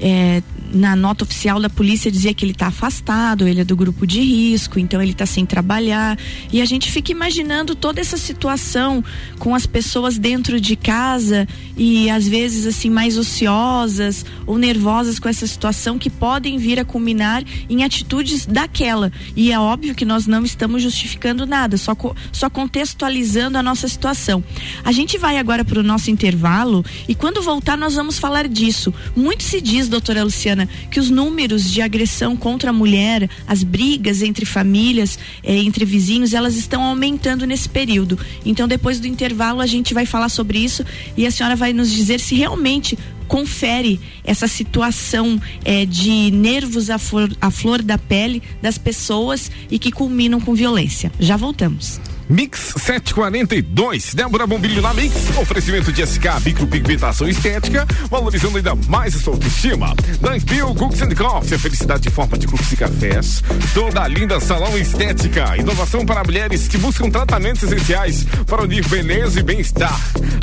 É, 0.00 0.42
na 0.72 0.96
nota 0.96 1.24
oficial 1.24 1.60
da 1.60 1.70
polícia 1.70 2.10
dizia 2.10 2.34
que 2.34 2.44
ele 2.44 2.52
está 2.52 2.66
afastado, 2.66 3.46
ele 3.46 3.60
é 3.60 3.64
do 3.64 3.76
grupo 3.76 4.06
de 4.06 4.20
risco, 4.20 4.78
então 4.78 5.00
ele 5.00 5.12
está 5.12 5.24
sem 5.24 5.46
trabalhar. 5.46 6.18
E 6.52 6.60
a 6.60 6.64
gente 6.64 6.90
fica 6.90 7.12
imaginando 7.12 7.74
toda 7.74 8.00
essa 8.00 8.16
situação 8.16 9.02
com 9.38 9.54
as 9.54 9.66
pessoas 9.66 10.18
dentro 10.18 10.60
de 10.60 10.76
casa 10.76 11.46
e 11.76 12.10
às 12.10 12.26
vezes 12.26 12.66
assim 12.66 12.90
mais 12.90 13.16
ociosas 13.16 14.24
ou 14.46 14.58
nervosas 14.58 15.18
com 15.18 15.28
essa 15.28 15.46
situação 15.46 15.98
que 15.98 16.10
podem 16.10 16.58
vir 16.58 16.80
a 16.80 16.84
culminar 16.84 17.44
em 17.68 17.84
atitudes 17.84 18.46
daquela. 18.46 19.12
E 19.36 19.52
é 19.52 19.58
óbvio 19.58 19.94
que 19.94 20.04
nós 20.04 20.26
não 20.26 20.44
estamos 20.44 20.82
justificando 20.82 21.46
nada, 21.46 21.76
só, 21.76 21.96
só 22.32 22.50
contextualizando 22.50 23.58
a 23.58 23.62
nossa 23.62 23.86
situação. 23.86 24.42
A 24.84 24.92
gente 24.92 25.18
vai 25.18 25.38
agora 25.38 25.64
para 25.64 25.78
o 25.78 25.82
nosso 25.82 26.10
intervalo 26.10 26.84
e 27.08 27.14
quando 27.14 27.42
voltar 27.42 27.76
nós 27.76 27.94
vamos 27.94 28.18
falar 28.18 28.48
disso. 28.48 28.92
Muito 29.14 29.42
se 29.42 29.60
diz, 29.60 29.83
doutora 29.88 30.24
Luciana, 30.24 30.68
que 30.90 31.00
os 31.00 31.10
números 31.10 31.70
de 31.70 31.80
agressão 31.80 32.36
contra 32.36 32.70
a 32.70 32.72
mulher, 32.72 33.28
as 33.46 33.62
brigas 33.62 34.22
entre 34.22 34.44
famílias, 34.44 35.18
eh, 35.42 35.56
entre 35.58 35.84
vizinhos, 35.84 36.34
elas 36.34 36.56
estão 36.56 36.82
aumentando 36.82 37.46
nesse 37.46 37.68
período. 37.68 38.18
Então, 38.44 38.68
depois 38.68 39.00
do 39.00 39.06
intervalo, 39.06 39.60
a 39.60 39.66
gente 39.66 39.94
vai 39.94 40.06
falar 40.06 40.28
sobre 40.28 40.58
isso 40.58 40.84
e 41.16 41.26
a 41.26 41.30
senhora 41.30 41.56
vai 41.56 41.72
nos 41.72 41.90
dizer 41.90 42.20
se 42.20 42.34
realmente 42.34 42.98
confere 43.26 44.00
essa 44.22 44.46
situação 44.46 45.40
eh, 45.64 45.86
de 45.86 46.30
nervos 46.30 46.90
à 46.90 46.98
flor, 46.98 47.34
à 47.40 47.50
flor 47.50 47.82
da 47.82 47.98
pele 47.98 48.42
das 48.60 48.78
pessoas 48.78 49.50
e 49.70 49.78
que 49.78 49.90
culminam 49.90 50.40
com 50.40 50.54
violência. 50.54 51.10
Já 51.18 51.36
voltamos. 51.36 52.00
Mix 52.28 52.74
742. 52.76 54.14
Débora 54.14 54.46
Bombilho 54.46 54.80
na 54.80 54.94
Mix. 54.94 55.14
Oferecimento 55.36 55.92
de 55.92 56.06
SK 56.06 56.40
Micropigmentação 56.44 57.28
Estética, 57.28 57.86
valorizando 58.10 58.56
ainda 58.56 58.74
mais 58.74 59.14
a 59.14 59.18
sua 59.18 59.34
autoestima. 59.34 59.94
Dunkbill 60.20 60.74
Cooks 60.74 61.02
and 61.02 61.14
Coffee, 61.14 61.54
a 61.54 61.58
felicidade 61.58 62.08
em 62.08 62.10
forma 62.10 62.38
de 62.38 62.46
cookies 62.46 62.72
e 62.72 62.76
cafés. 62.76 63.42
Toda 63.74 64.02
a 64.02 64.08
linda 64.08 64.40
salão 64.40 64.76
estética. 64.78 65.56
Inovação 65.56 66.06
para 66.06 66.24
mulheres 66.24 66.66
que 66.68 66.78
buscam 66.78 67.10
tratamentos 67.10 67.62
essenciais 67.62 68.24
para 68.46 68.62
unir 68.62 68.86
beleza 68.88 69.40
e 69.40 69.42
bem-estar. 69.42 70.00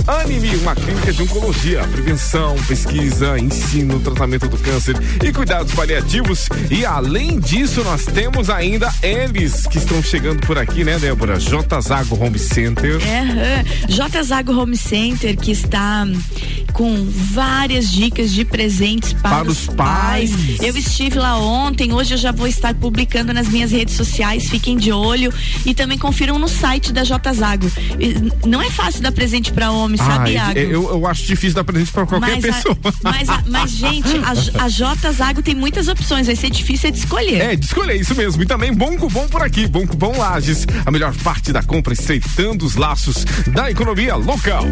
Anime, 0.08 0.56
uma 0.58 0.76
clínica 0.76 1.12
de 1.12 1.24
oncologia, 1.24 1.84
prevenção, 1.88 2.56
pesquisa, 2.68 3.40
ensino, 3.40 4.00
tratamento 4.00 4.48
do 4.48 4.58
câncer 4.58 4.96
e 5.24 5.32
cuidados 5.32 5.74
paliativos. 5.74 6.48
E 6.70 6.86
além 6.86 7.40
disso, 7.40 7.84
nós 7.84 8.06
temos 8.06 8.50
ainda 8.50 8.94
eles 9.02 9.66
que 9.68 9.78
estão 9.78 10.02
chegando 10.04 10.46
por 10.46 10.58
aqui, 10.58 10.84
né, 10.84 11.00
Débora? 11.00 11.40
J 11.40 11.71
J 11.72 11.80
Zago 11.80 12.22
Home 12.22 12.38
Center. 12.38 13.00
É, 13.02 13.64
J 13.88 14.24
Zago 14.24 14.52
Home 14.52 14.76
Center 14.76 15.38
que 15.38 15.52
está 15.52 16.06
com 16.74 17.06
várias 17.10 17.90
dicas 17.90 18.32
de 18.34 18.44
presentes 18.44 19.14
para, 19.14 19.38
para 19.38 19.50
os 19.50 19.68
pais. 19.68 20.32
pais. 20.32 20.60
Eu 20.62 20.76
estive 20.76 21.18
lá 21.18 21.38
ontem, 21.38 21.94
hoje 21.94 22.14
eu 22.14 22.18
já 22.18 22.34
vou 22.34 22.48
estar 22.48 22.74
publicando 22.74 23.34
nas 23.34 23.48
minhas 23.48 23.72
redes 23.72 23.96
sociais, 23.96 24.50
fiquem 24.50 24.76
de 24.76 24.92
olho 24.92 25.34
e 25.66 25.74
também 25.74 25.98
confiram 25.98 26.38
no 26.38 26.50
site 26.50 26.92
da 26.92 27.06
J 27.06 27.34
Zago. 27.34 27.72
Não 28.46 28.62
é 28.62 28.70
fácil 28.70 29.02
dar 29.02 29.14
presente 29.14 29.54
para 29.54 29.72
homem, 29.72 29.98
ah, 30.02 30.06
sabe, 30.06 30.32
Iago? 30.32 30.60
Eu, 30.60 30.90
eu 30.90 31.08
acho 31.08 31.24
difícil 31.24 31.56
dar 31.56 31.64
presente 31.64 31.92
para 31.92 32.06
qualquer 32.06 32.42
mas 32.42 32.46
pessoa. 32.46 32.78
A, 32.84 33.12
mas, 33.12 33.30
a, 33.30 33.44
mas, 33.48 33.72
gente, 33.72 34.18
a, 34.18 34.64
a 34.66 34.68
J 34.68 35.12
Zago 35.14 35.42
tem 35.42 35.56
muitas 35.56 35.88
opções, 35.88 36.28
vai 36.28 36.36
ser 36.36 36.50
difícil 36.50 36.92
de 36.92 36.98
escolher. 36.98 37.42
É, 37.42 37.56
de 37.56 37.66
escolher, 37.66 37.96
isso 37.96 38.14
mesmo. 38.16 38.44
E 38.44 38.46
também 38.46 38.74
bom 38.74 38.98
cupom 38.98 39.28
por 39.30 39.42
aqui, 39.42 39.68
bom 39.68 39.88
cupom 39.88 40.18
Lages, 40.18 40.68
a 40.86 40.92
melhor 40.92 41.16
parte 41.24 41.54
da 41.54 41.61
compra, 41.64 41.94
estreitando 41.94 42.66
os 42.66 42.76
laços 42.76 43.26
da 43.48 43.70
economia 43.70 44.16
local. 44.16 44.66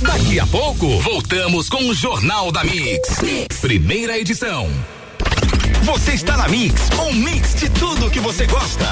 Daqui 0.00 0.38
a 0.38 0.46
pouco, 0.46 1.00
voltamos 1.00 1.68
com 1.68 1.88
o 1.88 1.94
Jornal 1.94 2.50
da 2.50 2.64
mix. 2.64 3.20
mix. 3.22 3.60
Primeira 3.60 4.18
edição. 4.18 4.68
Você 5.82 6.12
está 6.12 6.36
na 6.36 6.48
Mix, 6.48 6.90
um 7.00 7.12
mix 7.12 7.56
de 7.56 7.68
tudo 7.68 8.08
que 8.08 8.20
você 8.20 8.46
gosta. 8.46 8.86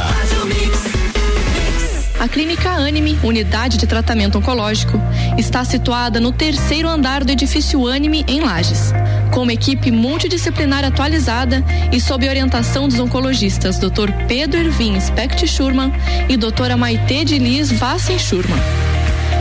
A 2.18 2.28
Clínica 2.28 2.68
Anime, 2.70 3.18
unidade 3.22 3.78
de 3.78 3.86
tratamento 3.86 4.38
oncológico, 4.38 5.00
está 5.38 5.64
situada 5.64 6.18
no 6.18 6.32
terceiro 6.32 6.88
andar 6.88 7.24
do 7.24 7.30
edifício 7.30 7.86
Anime, 7.86 8.24
em 8.26 8.40
Lages. 8.40 8.92
Com 9.32 9.42
uma 9.42 9.52
equipe 9.52 9.90
multidisciplinar 9.90 10.84
atualizada 10.84 11.64
e 11.92 12.00
sob 12.00 12.28
orientação 12.28 12.88
dos 12.88 12.98
oncologistas 12.98 13.78
Dr. 13.78 14.10
Pedro 14.26 14.60
Ervin 14.60 15.00
Specht 15.00 15.46
Schurman 15.46 15.92
e 16.28 16.36
doutora 16.36 16.76
Maite 16.76 17.24
de 17.24 17.38
Liz 17.38 17.70
Vassen 17.70 18.18
Schurman. 18.18 18.58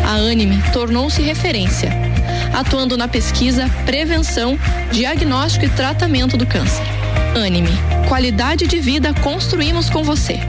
A 0.05 0.13
Anime 0.13 0.61
tornou-se 0.71 1.21
referência, 1.21 1.91
atuando 2.53 2.97
na 2.97 3.07
pesquisa, 3.07 3.69
prevenção, 3.85 4.57
diagnóstico 4.91 5.65
e 5.65 5.69
tratamento 5.69 6.37
do 6.37 6.45
câncer. 6.45 6.83
Anime, 7.35 7.69
qualidade 8.07 8.67
de 8.67 8.79
vida 8.79 9.13
construímos 9.13 9.89
com 9.89 10.03
você. 10.03 10.39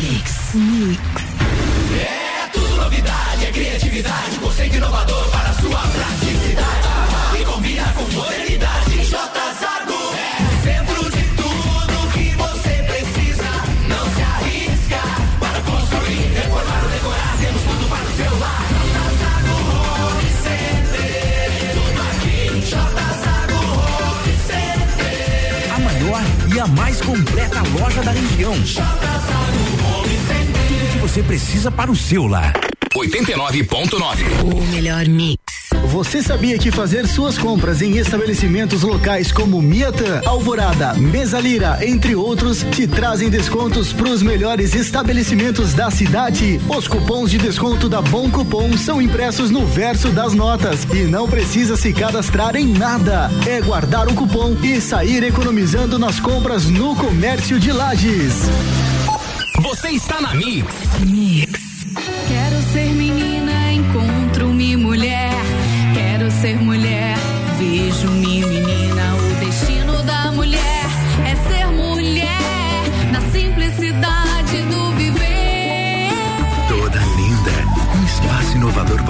Mix. 0.00 0.54
Mix. 0.54 1.00
É 2.00 2.48
tudo 2.52 2.76
novidade, 2.76 3.46
é 3.46 3.50
criatividade, 3.50 4.38
conceito 4.40 4.76
inovador 4.76 5.28
para 5.30 5.52
sua 5.54 5.78
praticidade. 5.78 6.11
Mais 26.76 27.00
completa 27.00 27.62
loja 27.78 28.02
da 28.02 28.12
região. 28.12 28.54
J 28.64 28.82
você 31.00 31.22
precisa 31.22 31.70
para 31.70 31.90
o 31.90 31.96
seu 31.96 32.26
lar. 32.26 32.52
89.9. 32.94 34.44
O 34.44 34.62
melhor 34.68 35.06
mix. 35.06 35.41
Você 35.92 36.22
sabia 36.22 36.56
que 36.56 36.70
fazer 36.70 37.06
suas 37.06 37.36
compras 37.36 37.82
em 37.82 37.98
estabelecimentos 37.98 38.80
locais 38.80 39.30
como 39.30 39.60
Miatã, 39.60 40.22
Alvorada, 40.24 40.94
Mesalira, 40.94 41.86
entre 41.86 42.14
outros, 42.14 42.64
te 42.70 42.86
trazem 42.86 43.28
descontos 43.28 43.92
para 43.92 44.08
os 44.08 44.22
melhores 44.22 44.74
estabelecimentos 44.74 45.74
da 45.74 45.90
cidade? 45.90 46.58
Os 46.66 46.88
cupons 46.88 47.30
de 47.30 47.36
desconto 47.36 47.90
da 47.90 48.00
Bom 48.00 48.30
Cupom 48.30 48.74
são 48.74 49.02
impressos 49.02 49.50
no 49.50 49.66
verso 49.66 50.08
das 50.08 50.32
notas 50.32 50.84
e 50.94 51.04
não 51.04 51.28
precisa 51.28 51.76
se 51.76 51.92
cadastrar 51.92 52.56
em 52.56 52.68
nada. 52.68 53.30
É 53.46 53.60
guardar 53.60 54.08
o 54.08 54.14
cupom 54.14 54.56
e 54.62 54.80
sair 54.80 55.22
economizando 55.22 55.98
nas 55.98 56.18
compras 56.18 56.70
no 56.70 56.96
comércio 56.96 57.60
de 57.60 57.70
lajes. 57.70 58.48
Você 59.60 59.90
está 59.90 60.22
na 60.22 60.34
Mix. 60.34 60.74
Mix. 61.06 61.60
Quero 62.28 62.62
ser 62.72 62.94
menina, 62.94 63.11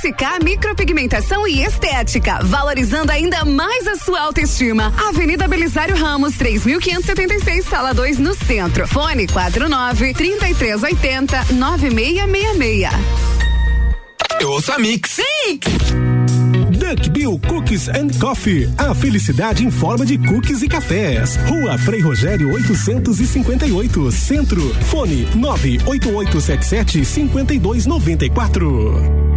SK 0.00 0.42
Micropigmentação 0.42 1.46
e 1.46 1.62
Estética, 1.62 2.38
valorizando 2.42 3.12
ainda 3.12 3.44
mais 3.44 3.86
a 3.86 3.96
sua 3.96 4.22
autoestima. 4.22 4.90
Avenida 5.08 5.46
Belisário 5.46 5.94
Ramos, 5.94 6.38
3576, 6.38 7.66
sala 7.66 7.92
2, 7.92 8.18
no 8.18 8.34
centro. 8.34 8.88
Fone 8.88 9.26
49 9.26 10.14
3380 10.14 11.52
9666. 11.52 12.90
Eu 14.40 14.52
ouço 14.52 14.72
a 14.72 14.78
Mix. 14.78 15.18
Mix! 15.18 15.66
Duck 16.78 17.10
Bill 17.10 17.38
Cookies 17.46 17.90
and 17.90 18.08
Coffee. 18.18 18.72
A 18.78 18.94
felicidade 18.94 19.66
em 19.66 19.70
forma 19.70 20.06
de 20.06 20.16
cookies 20.16 20.62
e 20.62 20.68
cafés. 20.68 21.36
Rua 21.46 21.76
Frei 21.76 22.00
Rogério 22.00 22.50
858, 22.54 24.10
Centro. 24.10 24.62
Fone 24.86 25.28
98877 25.34 27.04
5294. 27.04 29.29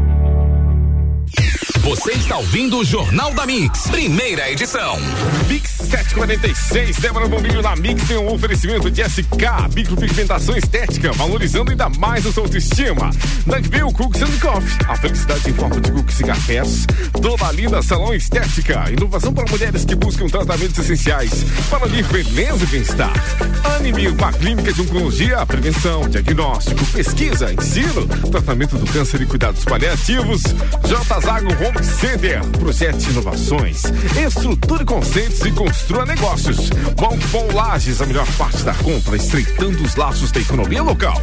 Você 1.84 2.14
está 2.14 2.38
ouvindo 2.38 2.78
o 2.78 2.86
Jornal 2.86 3.34
da 3.34 3.46
Mix, 3.46 3.88
primeira 3.90 4.50
edição. 4.50 4.98
Mix 5.50 5.70
746, 5.70 6.96
Débora 6.96 7.28
Bombilho 7.28 7.62
na 7.62 7.76
Mix 7.76 8.08
tem 8.08 8.18
um 8.18 8.34
oferecimento 8.34 8.90
de 8.90 9.04
SK, 9.04 9.68
micropigmentação 9.76 10.56
estética, 10.56 11.12
valorizando 11.12 11.72
ainda 11.72 11.90
mais 11.90 12.26
a 12.26 12.32
sua 12.32 12.44
autoestima. 12.44 13.10
Nagville 13.46 13.92
Cooks 13.92 14.22
and 14.22 14.40
Coffee, 14.40 14.78
a 14.88 14.96
felicidade 14.96 15.50
em 15.50 15.54
forma 15.54 15.82
de 15.82 15.92
cookies 15.92 16.20
e 16.22 16.24
cafés. 16.24 16.88
Toda 17.22 17.52
linda 17.52 17.82
salão 17.82 18.14
estética, 18.14 18.86
inovação 18.90 19.34
para 19.34 19.52
mulheres 19.52 19.84
que 19.84 19.96
buscam 19.96 20.28
tratamentos 20.28 20.80
essenciais 20.80 21.44
para 21.70 21.86
lhe 21.86 22.02
beleza 22.04 22.64
e 22.64 22.68
bem-estar. 22.68 23.14
Anime, 23.76 24.08
uma 24.08 24.32
clínica 24.32 24.72
de 24.72 24.82
oncologia, 24.82 25.46
prevenção, 25.46 26.08
diagnóstico, 26.08 26.86
pesquisa, 26.88 27.52
ensino, 27.52 28.08
tratamento 28.32 28.78
do 28.78 28.90
câncer 28.90 29.22
e 29.22 29.26
cuidados 29.26 29.66
paliativos. 29.66 30.44
J. 30.88 31.20
Zago 31.20 31.54
Center, 31.82 32.42
projete 32.60 33.10
inovações, 33.10 33.84
estruture 34.26 34.86
conceitos 34.86 35.42
e 35.42 35.52
construa 35.52 36.06
negócios. 36.06 36.70
Banco 37.00 37.28
Bom 37.32 37.48
Lages, 37.54 38.02
a 38.02 38.06
melhor 38.06 38.28
parte 38.38 38.64
da 38.64 38.74
compra, 38.74 39.16
estreitando 39.16 39.82
os 39.84 39.96
laços 39.96 40.32
da 40.32 40.40
economia 40.40 40.84
local. 40.84 41.22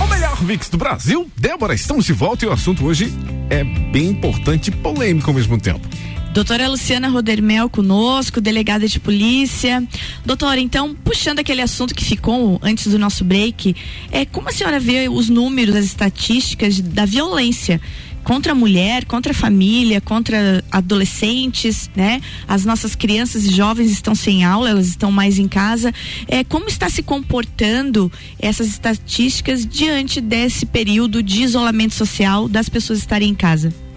O 0.00 0.06
melhor 0.06 0.42
mix 0.42 0.68
do 0.68 0.76
Brasil, 0.76 1.30
Débora, 1.36 1.74
estamos 1.74 2.04
de 2.04 2.12
volta 2.12 2.44
e 2.44 2.48
o 2.48 2.52
assunto 2.52 2.84
hoje 2.84 3.12
é 3.50 3.64
bem 3.64 4.08
importante 4.10 4.68
e 4.68 4.70
polêmico 4.70 5.30
ao 5.30 5.34
mesmo 5.34 5.58
tempo. 5.58 5.86
Doutora 6.32 6.68
Luciana 6.68 7.08
Rodermel 7.08 7.68
conosco, 7.68 8.40
delegada 8.40 8.86
de 8.86 9.00
polícia. 9.00 9.82
Doutora, 10.24 10.60
então, 10.60 10.94
puxando 10.94 11.38
aquele 11.40 11.62
assunto 11.62 11.94
que 11.94 12.04
ficou 12.04 12.58
antes 12.62 12.86
do 12.86 12.98
nosso 12.98 13.24
break, 13.24 13.74
é 14.12 14.24
como 14.24 14.48
a 14.48 14.52
senhora 14.52 14.78
vê 14.78 15.08
os 15.08 15.28
números, 15.28 15.74
as 15.74 15.86
estatísticas 15.86 16.80
da 16.80 17.04
violência 17.04 17.80
contra 18.22 18.52
a 18.52 18.54
mulher, 18.54 19.06
contra 19.06 19.32
a 19.32 19.34
família, 19.34 20.02
contra 20.02 20.62
adolescentes, 20.70 21.90
né? 21.96 22.20
As 22.46 22.62
nossas 22.62 22.94
crianças 22.94 23.44
e 23.44 23.50
jovens 23.50 23.90
estão 23.90 24.14
sem 24.14 24.44
aula, 24.44 24.68
elas 24.68 24.86
estão 24.86 25.10
mais 25.10 25.38
em 25.38 25.48
casa. 25.48 25.94
É, 26.28 26.44
como 26.44 26.68
está 26.68 26.90
se 26.90 27.02
comportando 27.02 28.12
essas 28.38 28.68
estatísticas 28.68 29.64
diante 29.64 30.20
desse 30.20 30.66
período 30.66 31.22
de 31.22 31.42
isolamento 31.42 31.94
social 31.94 32.48
das 32.48 32.68
pessoas 32.68 32.98
estarem 32.98 33.30
em 33.30 33.34
casa? 33.34 33.87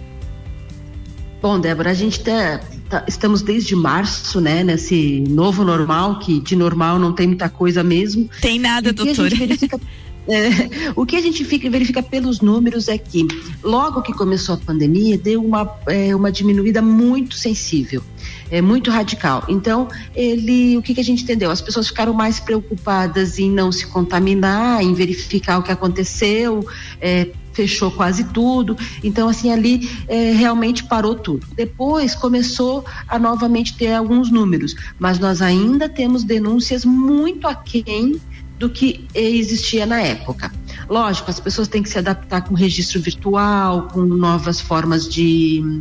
Bom, 1.41 1.59
Débora, 1.59 1.89
a 1.89 1.93
gente 1.93 2.19
tá, 2.19 2.61
tá, 2.87 3.03
estamos 3.07 3.41
desde 3.41 3.75
março, 3.75 4.39
né, 4.39 4.63
nesse 4.63 5.21
novo 5.21 5.63
normal, 5.63 6.19
que 6.19 6.39
de 6.39 6.55
normal 6.55 6.99
não 6.99 7.13
tem 7.13 7.27
muita 7.27 7.49
coisa 7.49 7.83
mesmo. 7.83 8.29
Tem 8.39 8.59
nada, 8.59 8.93
doutora. 8.93 9.35
É, 10.27 10.91
o 10.95 11.03
que 11.03 11.15
a 11.15 11.21
gente 11.21 11.43
fica, 11.43 11.67
verifica 11.67 12.03
pelos 12.03 12.41
números 12.41 12.87
é 12.87 12.95
que 12.95 13.27
logo 13.63 14.03
que 14.03 14.13
começou 14.13 14.53
a 14.53 14.57
pandemia 14.59 15.17
deu 15.17 15.43
uma, 15.43 15.67
é, 15.87 16.15
uma 16.15 16.31
diminuída 16.31 16.79
muito 16.79 17.35
sensível, 17.35 18.03
é 18.51 18.61
muito 18.61 18.91
radical. 18.91 19.43
Então 19.49 19.87
ele, 20.15 20.77
o 20.77 20.81
que, 20.81 20.93
que 20.93 21.01
a 21.01 21.03
gente 21.03 21.23
entendeu? 21.23 21.49
As 21.49 21.59
pessoas 21.59 21.87
ficaram 21.87 22.13
mais 22.13 22.39
preocupadas 22.39 23.39
em 23.39 23.49
não 23.49 23.71
se 23.71 23.87
contaminar, 23.87 24.83
em 24.83 24.93
verificar 24.93 25.57
o 25.57 25.63
que 25.63 25.71
aconteceu, 25.71 26.63
é, 27.01 27.29
fechou 27.53 27.91
quase 27.91 28.25
tudo. 28.25 28.77
Então, 29.03 29.27
assim, 29.29 29.51
ali 29.51 29.89
é, 30.07 30.31
realmente 30.31 30.83
parou 30.83 31.15
tudo. 31.15 31.45
Depois 31.55 32.15
começou 32.15 32.85
a 33.07 33.17
novamente 33.19 33.75
ter 33.75 33.93
alguns 33.93 34.31
números, 34.31 34.75
mas 34.99 35.19
nós 35.19 35.41
ainda 35.41 35.87
temos 35.87 36.23
denúncias 36.23 36.85
muito 36.85 37.47
aquém 37.47 38.19
do 38.57 38.69
que 38.69 39.07
existia 39.13 39.85
na 39.85 40.01
época. 40.01 40.51
Lógico, 40.87 41.31
as 41.31 41.39
pessoas 41.39 41.67
têm 41.67 41.81
que 41.81 41.89
se 41.89 41.97
adaptar 41.97 42.41
com 42.41 42.53
registro 42.53 42.99
virtual, 42.99 43.87
com 43.87 44.01
novas 44.01 44.59
formas 44.59 45.07
de 45.07 45.79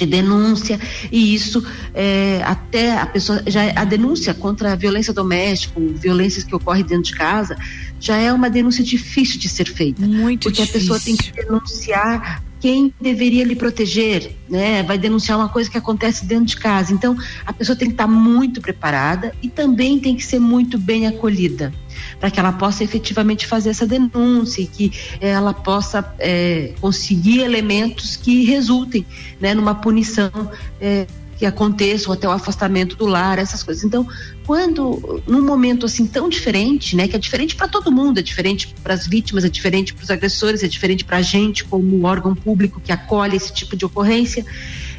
de 0.00 0.06
denúncia 0.06 0.80
e 1.12 1.34
isso 1.34 1.62
é, 1.94 2.42
até 2.44 2.98
a 2.98 3.06
pessoa 3.06 3.42
já 3.46 3.72
a 3.76 3.84
denúncia 3.84 4.32
contra 4.32 4.72
a 4.72 4.76
violência 4.76 5.12
doméstica, 5.12 5.78
violências 5.78 6.44
que 6.44 6.54
ocorrem 6.54 6.84
dentro 6.84 7.04
de 7.04 7.14
casa, 7.14 7.56
já 7.98 8.16
é 8.16 8.32
uma 8.32 8.48
denúncia 8.48 8.82
difícil 8.82 9.38
de 9.38 9.48
ser 9.48 9.68
feita. 9.68 10.00
Muito 10.02 10.44
porque 10.44 10.62
difícil. 10.62 10.94
a 10.94 10.98
pessoa 10.98 11.00
tem 11.00 11.16
que 11.16 11.32
denunciar 11.32 12.42
quem 12.60 12.92
deveria 13.00 13.44
lhe 13.44 13.56
proteger, 13.56 14.32
né? 14.48 14.82
Vai 14.82 14.98
denunciar 14.98 15.38
uma 15.38 15.48
coisa 15.48 15.70
que 15.70 15.78
acontece 15.78 16.26
dentro 16.26 16.44
de 16.44 16.56
casa. 16.56 16.92
Então, 16.92 17.16
a 17.46 17.52
pessoa 17.52 17.74
tem 17.74 17.88
que 17.88 17.94
estar 17.94 18.06
muito 18.06 18.60
preparada 18.60 19.32
e 19.42 19.48
também 19.48 19.98
tem 19.98 20.14
que 20.14 20.24
ser 20.24 20.38
muito 20.38 20.78
bem 20.78 21.06
acolhida 21.06 21.72
para 22.18 22.30
que 22.30 22.38
ela 22.38 22.52
possa 22.52 22.84
efetivamente 22.84 23.46
fazer 23.46 23.70
essa 23.70 23.86
denúncia 23.86 24.62
e 24.62 24.66
que 24.66 24.92
ela 25.20 25.52
possa 25.52 26.14
é, 26.18 26.72
conseguir 26.80 27.40
elementos 27.40 28.16
que 28.16 28.44
resultem 28.44 29.06
né, 29.40 29.54
numa 29.54 29.74
punição 29.74 30.30
é, 30.80 31.06
que 31.40 31.46
aconteça 31.46 32.10
ou 32.10 32.12
até 32.12 32.28
o 32.28 32.30
afastamento 32.30 32.94
do 32.96 33.06
lar, 33.06 33.38
essas 33.38 33.62
coisas. 33.62 33.82
Então, 33.82 34.06
quando 34.44 35.22
num 35.26 35.40
momento 35.40 35.86
assim 35.86 36.04
tão 36.06 36.28
diferente, 36.28 36.94
né, 36.94 37.08
que 37.08 37.16
é 37.16 37.18
diferente 37.18 37.56
para 37.56 37.66
todo 37.66 37.90
mundo, 37.90 38.20
é 38.20 38.22
diferente 38.22 38.74
para 38.82 38.92
as 38.92 39.06
vítimas, 39.06 39.42
é 39.42 39.48
diferente 39.48 39.94
para 39.94 40.04
os 40.04 40.10
agressores, 40.10 40.62
é 40.62 40.68
diferente 40.68 41.02
para 41.02 41.16
a 41.16 41.22
gente 41.22 41.64
como 41.64 42.04
órgão 42.04 42.34
público 42.34 42.78
que 42.78 42.92
acolhe 42.92 43.36
esse 43.36 43.54
tipo 43.54 43.74
de 43.74 43.86
ocorrência. 43.86 44.44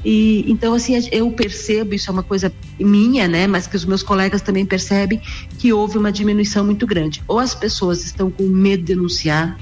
E 0.03 0.43
então 0.47 0.73
assim 0.73 0.93
eu 1.11 1.29
percebo 1.29 1.93
isso 1.93 2.09
é 2.09 2.11
uma 2.11 2.23
coisa 2.23 2.51
minha, 2.79 3.27
né, 3.27 3.45
mas 3.45 3.67
que 3.67 3.75
os 3.75 3.85
meus 3.85 4.01
colegas 4.01 4.41
também 4.41 4.65
percebem 4.65 5.21
que 5.59 5.71
houve 5.71 5.99
uma 5.99 6.11
diminuição 6.11 6.65
muito 6.65 6.87
grande. 6.87 7.21
Ou 7.27 7.37
as 7.37 7.53
pessoas 7.53 8.03
estão 8.03 8.31
com 8.31 8.47
medo 8.47 8.79
de 8.79 8.95
denunciar, 8.95 9.59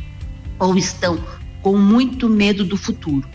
ou 0.58 0.78
estão 0.78 1.20
com 1.62 1.78
muito 1.78 2.30
medo 2.30 2.64
do 2.64 2.78
futuro. 2.78 3.28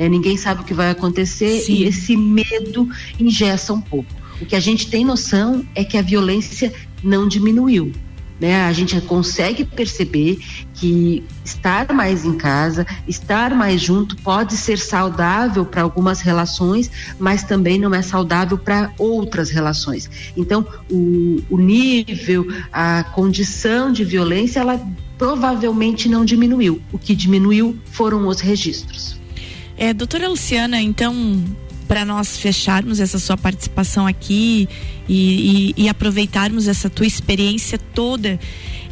É, 0.00 0.08
ninguém 0.08 0.34
sabe 0.34 0.62
o 0.62 0.64
que 0.64 0.72
vai 0.72 0.88
acontecer 0.88 1.60
Sim. 1.60 1.74
e 1.74 1.84
esse 1.84 2.16
medo 2.16 2.88
ingessa 3.18 3.74
um 3.74 3.82
pouco. 3.82 4.10
O 4.40 4.46
que 4.46 4.56
a 4.56 4.60
gente 4.60 4.88
tem 4.88 5.04
noção 5.04 5.62
é 5.74 5.84
que 5.84 5.98
a 5.98 6.00
violência 6.00 6.72
não 7.04 7.28
diminuiu. 7.28 7.92
Né? 8.40 8.62
A 8.64 8.72
gente 8.72 8.98
consegue 9.02 9.62
perceber 9.62 10.38
que 10.72 11.22
estar 11.44 11.92
mais 11.92 12.24
em 12.24 12.32
casa, 12.32 12.86
estar 13.06 13.54
mais 13.54 13.82
junto 13.82 14.16
pode 14.16 14.56
ser 14.56 14.78
saudável 14.78 15.66
para 15.66 15.82
algumas 15.82 16.22
relações, 16.22 16.90
mas 17.18 17.42
também 17.42 17.78
não 17.78 17.94
é 17.94 18.00
saudável 18.00 18.56
para 18.56 18.94
outras 18.96 19.50
relações. 19.50 20.08
Então, 20.34 20.66
o, 20.90 21.42
o 21.50 21.58
nível, 21.58 22.46
a 22.72 23.04
condição 23.04 23.92
de 23.92 24.02
violência, 24.02 24.60
ela 24.60 24.80
provavelmente 25.18 26.08
não 26.08 26.24
diminuiu. 26.24 26.80
O 26.90 26.98
que 26.98 27.14
diminuiu 27.14 27.78
foram 27.92 28.26
os 28.26 28.40
registros. 28.40 29.19
É, 29.80 29.94
doutora 29.94 30.28
Luciana, 30.28 30.78
então, 30.78 31.42
para 31.88 32.04
nós 32.04 32.36
fecharmos 32.36 33.00
essa 33.00 33.18
sua 33.18 33.34
participação 33.34 34.06
aqui 34.06 34.68
e, 35.08 35.72
e, 35.74 35.84
e 35.84 35.88
aproveitarmos 35.88 36.68
essa 36.68 36.90
tua 36.90 37.06
experiência 37.06 37.78
toda 37.78 38.38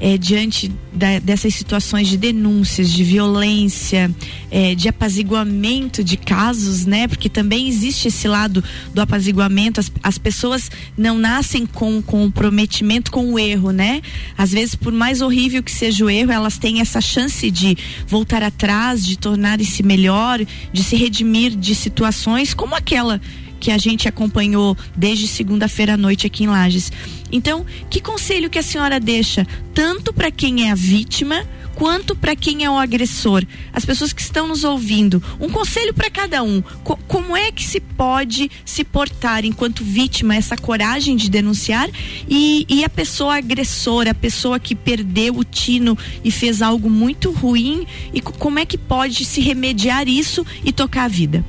é, 0.00 0.16
diante 0.16 0.70
da, 0.92 1.18
dessas 1.18 1.54
situações 1.54 2.08
de 2.08 2.16
denúncias, 2.16 2.90
de 2.90 3.02
violência, 3.04 4.14
é, 4.50 4.74
de 4.74 4.88
apaziguamento 4.88 6.02
de 6.02 6.16
casos, 6.16 6.86
né? 6.86 7.08
Porque 7.08 7.28
também 7.28 7.68
existe 7.68 8.08
esse 8.08 8.26
lado 8.26 8.62
do 8.92 9.00
apaziguamento. 9.00 9.80
As, 9.80 9.90
as 10.02 10.18
pessoas 10.18 10.70
não 10.96 11.18
nascem 11.18 11.66
com 11.66 12.00
comprometimento 12.02 13.10
com 13.10 13.32
o 13.32 13.38
erro, 13.38 13.70
né? 13.70 14.00
Às 14.36 14.52
vezes, 14.52 14.74
por 14.74 14.92
mais 14.92 15.20
horrível 15.20 15.62
que 15.62 15.72
seja 15.72 16.04
o 16.04 16.10
erro, 16.10 16.32
elas 16.32 16.58
têm 16.58 16.80
essa 16.80 17.00
chance 17.00 17.50
de 17.50 17.76
voltar 18.06 18.42
atrás, 18.42 19.04
de 19.04 19.18
tornarem-se 19.18 19.82
melhor, 19.82 20.40
de 20.72 20.82
se 20.82 20.96
redimir 20.96 21.56
de 21.56 21.74
situações 21.74 22.54
como 22.54 22.74
aquela 22.74 23.20
que 23.58 23.70
a 23.70 23.78
gente 23.78 24.08
acompanhou 24.08 24.76
desde 24.96 25.26
segunda-feira 25.26 25.94
à 25.94 25.96
noite 25.96 26.26
aqui 26.26 26.44
em 26.44 26.48
Lages. 26.48 26.92
Então, 27.30 27.64
que 27.90 28.00
conselho 28.00 28.50
que 28.50 28.58
a 28.58 28.62
senhora 28.62 28.98
deixa 28.98 29.46
tanto 29.74 30.12
para 30.12 30.30
quem 30.30 30.66
é 30.66 30.70
a 30.70 30.74
vítima 30.74 31.44
quanto 31.78 32.16
para 32.16 32.34
quem 32.34 32.64
é 32.64 32.70
o 32.70 32.76
agressor? 32.76 33.44
As 33.72 33.84
pessoas 33.84 34.12
que 34.12 34.20
estão 34.20 34.48
nos 34.48 34.64
ouvindo, 34.64 35.22
um 35.40 35.48
conselho 35.48 35.94
para 35.94 36.10
cada 36.10 36.42
um. 36.42 36.60
Co 36.82 36.98
como 37.06 37.36
é 37.36 37.52
que 37.52 37.64
se 37.64 37.78
pode 37.80 38.50
se 38.64 38.82
portar 38.82 39.44
enquanto 39.44 39.84
vítima, 39.84 40.34
essa 40.34 40.56
coragem 40.56 41.16
de 41.16 41.30
denunciar 41.30 41.88
e, 42.28 42.66
e 42.68 42.84
a 42.84 42.88
pessoa 42.88 43.36
agressora, 43.36 44.10
a 44.10 44.14
pessoa 44.14 44.58
que 44.58 44.74
perdeu 44.74 45.36
o 45.36 45.44
tino 45.44 45.96
e 46.24 46.30
fez 46.30 46.60
algo 46.60 46.90
muito 46.90 47.30
ruim 47.30 47.86
e 48.12 48.20
como 48.20 48.58
é 48.58 48.66
que 48.66 48.76
pode 48.76 49.24
se 49.24 49.40
remediar 49.40 50.08
isso 50.08 50.44
e 50.64 50.72
tocar 50.72 51.04
a 51.04 51.08
vida? 51.08 51.44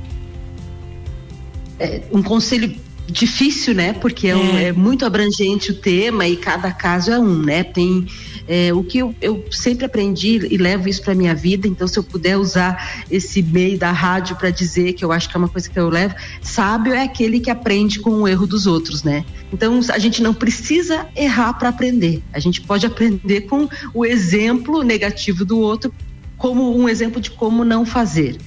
É, 1.80 2.02
um 2.12 2.22
conselho 2.22 2.76
difícil, 3.10 3.74
né? 3.74 3.92
Porque 3.92 4.28
é, 4.28 4.36
um, 4.36 4.58
é. 4.58 4.72
muito 4.72 5.04
abrangente 5.04 5.72
o 5.72 5.74
tema 5.74 6.26
e 6.26 6.36
cada 6.36 6.70
caso 6.70 7.10
é 7.10 7.18
um, 7.18 7.42
né? 7.42 7.64
Tem 7.64 8.06
É, 8.48 8.72
o 8.72 8.82
que 8.82 8.98
eu, 8.98 9.14
eu, 9.20 9.44
sempre 9.50 9.84
aprendi 9.84 10.40
e 10.50 10.56
levo 10.56 10.88
isso 10.88 11.02
para 11.02 11.14
minha 11.14 11.34
vida, 11.34 11.68
então 11.68 11.86
se 11.86 11.96
eu 11.96 12.02
puder 12.02 12.36
usar 12.36 13.04
esse 13.08 13.42
meio 13.42 13.78
da 13.78 13.92
rádio 13.92 14.34
para 14.34 14.50
dizer 14.50 14.94
que 14.94 15.04
eu 15.04 15.12
acho 15.12 15.28
que 15.28 15.36
é 15.36 15.38
uma 15.38 15.48
coisa 15.48 15.70
que 15.70 15.78
eu 15.78 15.88
levo, 15.88 16.16
sábio 16.42 16.92
é 16.92 17.02
aquele 17.04 17.38
que 17.38 17.48
aprende 17.48 18.00
com 18.00 18.10
o 18.10 18.26
erro 18.26 18.48
dos 18.48 18.66
outros, 18.66 19.04
né? 19.04 19.24
Então 19.52 19.78
a 19.88 19.98
gente 19.98 20.20
não 20.20 20.34
precisa 20.34 21.06
errar 21.14 21.52
para 21.52 21.68
aprender. 21.68 22.22
A 22.32 22.40
gente 22.40 22.60
pode 22.60 22.84
aprender 22.86 23.42
com 23.42 23.68
o 23.94 24.04
exemplo 24.04 24.82
negativo 24.82 25.44
do 25.44 25.60
outro 25.60 25.92
como 26.40 26.74
um 26.74 26.88
exemplo 26.88 27.20
de 27.20 27.30
como 27.30 27.64
não 27.64 27.84
fazer. 27.84 28.38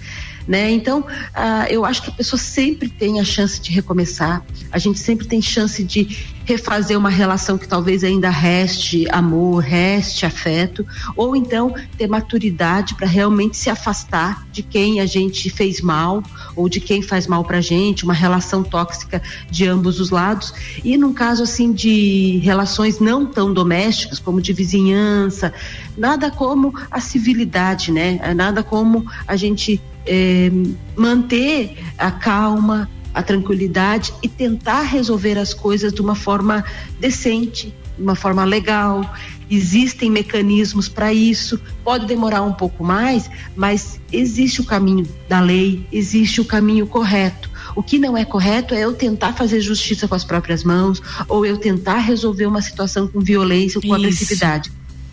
Né? 0.48 0.72
Então, 0.72 1.06
ah, 1.34 1.68
eu 1.70 1.86
acho 1.86 2.02
que 2.02 2.10
a 2.10 2.14
pessoa 2.14 2.40
sempre 2.40 2.90
tem 2.90 3.20
a 3.20 3.24
chance 3.24 3.62
de 3.62 3.72
recomeçar, 3.72 4.46
a 4.72 4.78
gente 4.78 5.00
sempre 5.00 5.26
tem 5.26 5.42
chance 5.42 5.84
de 5.84 6.28
refazer 6.46 6.98
uma 6.98 7.10
relação 7.10 7.58
que 7.58 7.68
talvez 7.68 8.04
ainda 8.04 8.30
reste 8.30 9.06
amor, 9.10 9.60
reste 9.60 10.26
afeto, 10.26 10.86
ou 11.16 11.36
então 11.36 11.74
ter 11.98 12.08
maturidade 12.08 12.96
para 12.96 13.08
realmente 13.08 13.58
se 13.58 13.70
afastar 13.70 14.46
de 14.52 14.62
quem 14.62 15.00
a 15.00 15.06
gente 15.06 15.50
fez 15.50 15.82
mal 15.82 16.24
ou 16.56 16.68
de 16.68 16.80
quem 16.80 17.02
faz 17.02 17.28
mal 17.28 17.44
para 17.44 17.62
gente, 17.62 18.04
uma 18.04 18.14
relação 18.14 18.64
tóxica 18.64 19.22
de 19.50 19.68
ambos 19.68 20.00
os 20.00 20.10
lados. 20.10 20.54
E 20.84 20.98
num 20.98 21.14
caso 21.14 21.44
assim 21.44 21.72
de 21.72 22.40
relações 22.44 23.00
não 23.00 23.26
tão 23.26 23.54
domésticas, 23.54 24.20
como 24.20 24.42
de 24.42 24.54
vizinhança, 24.54 25.54
nada 25.98 26.30
como 26.30 26.74
a 26.92 27.00
civilidade, 27.00 27.92
né? 27.92 28.34
Nada 28.36 28.64
como 28.64 29.06
a 29.28 29.36
gente 29.36 29.82
é, 30.06 30.52
manter 30.96 31.78
a 31.98 32.12
calma, 32.12 32.90
a 33.14 33.22
tranquilidade 33.22 34.14
e 34.22 34.28
tentar 34.28 34.82
resolver 34.82 35.38
as 35.38 35.54
coisas 35.54 35.94
de 35.94 36.02
uma 36.02 36.16
forma 36.16 36.64
decente, 37.00 37.74
de 37.98 38.04
uma 38.04 38.16
forma 38.16 38.44
legal. 38.44 39.14
Existem 39.50 40.10
mecanismos 40.10 40.90
para 40.90 41.14
isso. 41.14 41.60
Pode 41.84 42.06
demorar 42.06 42.42
um 42.42 42.54
pouco 42.54 42.84
mais, 42.84 43.30
mas 43.56 44.00
existe 44.12 44.62
o 44.62 44.66
caminho 44.66 45.08
da 45.30 45.40
lei, 45.40 45.86
existe 45.92 46.42
o 46.42 46.46
caminho 46.46 46.88
correto. 46.88 47.52
O 47.76 47.82
que 47.82 47.98
não 47.98 48.16
é 48.18 48.26
correto 48.26 48.74
é 48.74 48.82
eu 48.82 48.94
tentar 48.94 49.34
fazer 49.34 49.62
justiça 49.62 50.08
com 50.08 50.16
as 50.16 50.24
próprias 50.24 50.64
mãos 50.64 51.02
ou 51.28 51.46
eu 51.46 51.58
tentar 51.58 52.00
resolver 52.00 52.46
uma 52.46 52.62
situação 52.62 53.08
com 53.08 53.20
violência 53.20 53.78
ou 53.78 53.82
com 53.82 53.88
isso. 53.88 53.96
agressividade. 53.96 54.72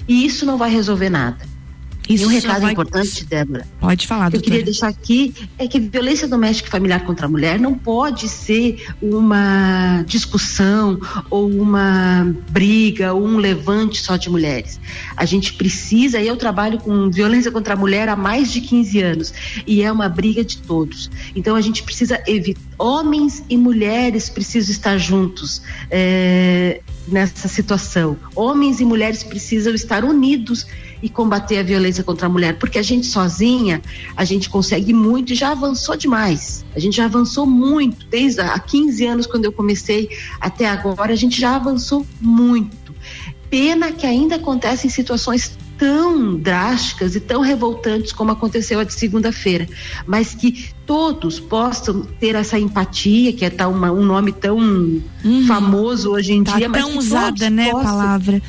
E 0.09 0.27
isso 0.27 0.45
não 0.45 0.59
vai 0.59 0.71
resolver 0.71 1.09
nada. 1.09 1.39
Isso 2.11 2.25
e 2.25 2.27
um 2.27 2.29
recado 2.29 2.63
vai... 2.63 2.73
importante, 2.73 3.25
Débora. 3.25 3.67
Pode 3.79 4.07
falar, 4.07 4.31
que 4.31 4.37
Eu 4.37 4.41
queria 4.41 4.65
deixar 4.65 4.89
aqui 4.89 5.33
é 5.57 5.69
que 5.69 5.79
violência 5.79 6.27
doméstica 6.27 6.69
e 6.69 6.71
familiar 6.71 7.05
contra 7.05 7.27
a 7.27 7.29
mulher 7.29 7.59
não 7.59 7.75
pode 7.75 8.29
ser 8.29 8.85
uma 9.01 10.03
discussão 10.07 10.99
ou 11.31 11.49
uma 11.49 12.35
briga 12.51 13.13
ou 13.13 13.25
um 13.25 13.37
levante 13.37 14.01
só 14.03 14.17
de 14.17 14.29
mulheres. 14.29 14.81
A 15.17 15.25
gente 15.25 15.53
precisa, 15.53 16.21
eu 16.21 16.37
trabalho 16.37 16.79
com 16.79 17.11
violência 17.11 17.53
contra 17.53 17.75
a 17.75 17.77
mulher 17.77 18.09
há 18.09 18.17
mais 18.17 18.51
de 18.53 18.61
15 18.61 19.01
anos 19.01 19.35
e 19.67 19.83
é 19.83 19.93
uma 19.93 20.09
briga 20.09 20.45
de 20.45 20.59
todos. 20.59 21.11
Então 21.37 21.55
a 21.55 21.61
gente 21.61 21.83
precisa 21.83 22.21
evitar, 22.27 22.61
homens 22.77 23.45
e 23.49 23.57
mulheres 23.57 24.29
precisam 24.29 24.73
estar 24.73 24.99
juntos. 24.99 25.63
É, 25.91 26.81
nessa 27.11 27.49
situação. 27.49 28.17
Homens 28.35 28.81
e 28.81 28.85
mulheres 28.85 29.23
precisam 29.23 29.75
estar 29.75 30.05
unidos 30.05 30.67
e 31.03 31.09
combater 31.09 31.59
a 31.59 31.63
violência 31.63 32.05
contra 32.05 32.27
a 32.27 32.29
mulher, 32.29 32.59
porque 32.59 32.79
a 32.79 32.83
gente 32.83 33.07
sozinha, 33.07 33.81
a 34.17 34.25
gente 34.25 34.51
consegue 34.51 34.93
muito 34.93 35.33
e 35.33 35.37
já 35.37 35.53
avançou 35.53 35.97
demais. 35.97 36.65
A 36.75 36.79
gente 36.79 36.97
já 36.97 37.07
avançou 37.07 37.47
muito, 37.47 38.07
desde 38.07 38.41
há 38.41 38.59
15 38.59 39.07
anos 39.07 39.27
quando 39.27 39.45
eu 39.45 39.53
comecei 39.53 40.11
até 40.41 40.67
agora, 40.67 41.13
a 41.13 41.17
gente 41.17 41.41
já 41.41 41.57
avançou 41.57 42.07
muito. 42.21 42.95
Pena 43.49 43.91
que 43.91 44.07
ainda 44.07 44.37
acontecem 44.37 44.89
situações 44.91 45.53
tão 45.81 46.37
drásticas 46.37 47.17
e 47.17 47.21
tão 47.21 47.41
revoltantes 47.41 48.13
como 48.13 48.31
aconteceu 48.31 48.79
a 48.79 48.85
de 48.85 48.93
segunda-feira, 48.93 49.67
mas 50.07 50.35
que 50.35 50.69
todos 50.85 51.41
possam 51.41 52.03
ter 52.03 52.35
essa 52.35 52.59
empatia, 52.59 53.33
que 53.33 53.47
é 53.47 53.49
tá 53.49 53.67
uma, 53.67 53.91
um 53.91 54.05
nome 54.05 54.31
tão 54.31 54.59
uhum. 54.59 55.47
famoso 55.49 56.11
hoje 56.11 56.35
em 56.35 56.45
tá 56.45 56.59
dia, 56.59 56.69
tão 56.69 56.99
usada, 56.99 57.49
né, 57.49 57.71
possam, 57.71 57.81
a 57.81 57.93
palavra 57.93 58.43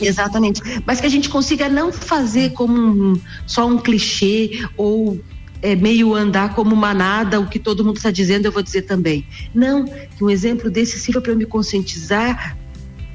Exatamente. 0.00 0.60
Mas 0.84 1.00
que 1.00 1.06
a 1.06 1.08
gente 1.08 1.28
consiga 1.28 1.68
não 1.68 1.92
fazer 1.92 2.50
como 2.50 2.76
um, 2.76 3.20
só 3.46 3.64
um 3.64 3.78
clichê 3.78 4.66
ou 4.76 5.20
é, 5.62 5.76
meio 5.76 6.12
andar 6.16 6.56
como 6.56 6.74
manada, 6.74 7.38
o 7.38 7.46
que 7.46 7.60
todo 7.60 7.84
mundo 7.84 7.98
está 7.98 8.10
dizendo, 8.10 8.46
eu 8.46 8.52
vou 8.52 8.62
dizer 8.62 8.82
também. 8.82 9.24
Não, 9.54 9.84
que 9.84 10.24
um 10.24 10.28
exemplo 10.28 10.68
desse 10.68 10.98
sirva 10.98 11.20
para 11.20 11.30
eu 11.30 11.36
me 11.36 11.46
conscientizar 11.46 12.58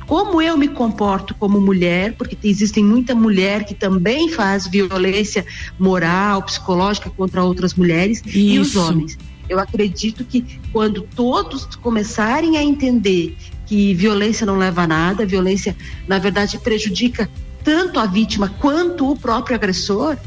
como 0.08 0.42
eu 0.42 0.58
me 0.58 0.70
comporto 0.70 1.36
como 1.36 1.60
mulher, 1.60 2.14
porque 2.14 2.38
existem 2.42 2.84
muita 2.84 3.14
mulher 3.14 3.66
que 3.66 3.76
também 3.76 4.30
faz 4.30 4.66
violência 4.66 5.46
moral, 5.78 6.42
psicológica 6.44 7.10
contra 7.10 7.44
outras 7.44 7.74
mulheres 7.76 8.24
Isso. 8.26 8.38
e 8.38 8.58
os 8.58 8.76
homens. 8.78 9.18
Eu 9.50 9.60
acredito 9.60 10.24
que 10.24 10.60
quando 10.72 11.02
todos 11.14 11.66
começarem 11.76 12.58
a 12.58 12.64
entender 12.64 13.36
que 13.66 13.94
violência 13.94 14.46
não 14.46 14.58
leva 14.58 14.84
a 14.84 14.88
nada, 14.88 15.26
violência, 15.26 15.76
na 16.08 16.18
verdade, 16.18 16.58
prejudica 16.58 17.30
tanto 17.64 18.00
a 18.00 18.06
vítima 18.06 18.48
quanto 18.62 19.12
o 19.12 19.16
próprio 19.18 19.56
agressor, 19.56 20.18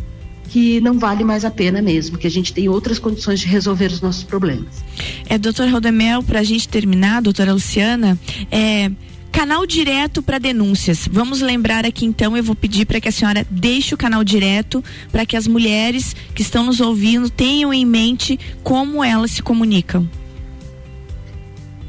que 0.51 0.81
não 0.81 0.99
vale 0.99 1.25
mais 1.25 1.45
a 1.45 1.51
pena 1.51 1.81
mesmo, 1.81 2.19
que 2.19 2.27
a 2.27 2.31
gente 2.31 2.53
tem 2.53 2.69
outras 2.69 2.99
condições 2.99 3.41
de 3.41 3.47
resolver 3.47 3.87
os 3.87 4.01
nossos 4.03 4.25
problemas. 4.25 4.83
É, 5.27 5.39
doutor 5.39 5.71
Rodemel, 5.71 6.23
para 6.23 6.41
a 6.41 6.43
gente 6.43 6.69
terminar, 6.69 7.23
doutora 7.23 7.53
Luciana, 7.53 8.19
é, 8.51 8.91
canal 9.31 9.65
direto 9.67 10.23
para 10.23 10.39
denúncias. 10.39 11.09
Vamos 11.11 11.41
lembrar 11.41 11.85
aqui 11.85 12.05
então, 12.05 12.37
eu 12.37 12.43
vou 12.43 12.55
pedir 12.55 12.87
para 12.87 13.01
que 13.01 13.09
a 13.09 13.13
senhora 13.13 13.47
deixe 13.51 13.95
o 13.95 13.99
canal 13.99 14.23
direto 14.25 14.83
para 15.11 15.25
que 15.25 15.37
as 15.37 15.47
mulheres 15.47 16.15
que 16.35 16.43
estão 16.43 16.65
nos 16.65 16.81
ouvindo 16.81 17.31
tenham 17.31 17.73
em 17.73 17.85
mente 17.85 18.39
como 18.63 19.03
elas 19.03 19.31
se 19.31 19.43
comunicam 19.43 20.09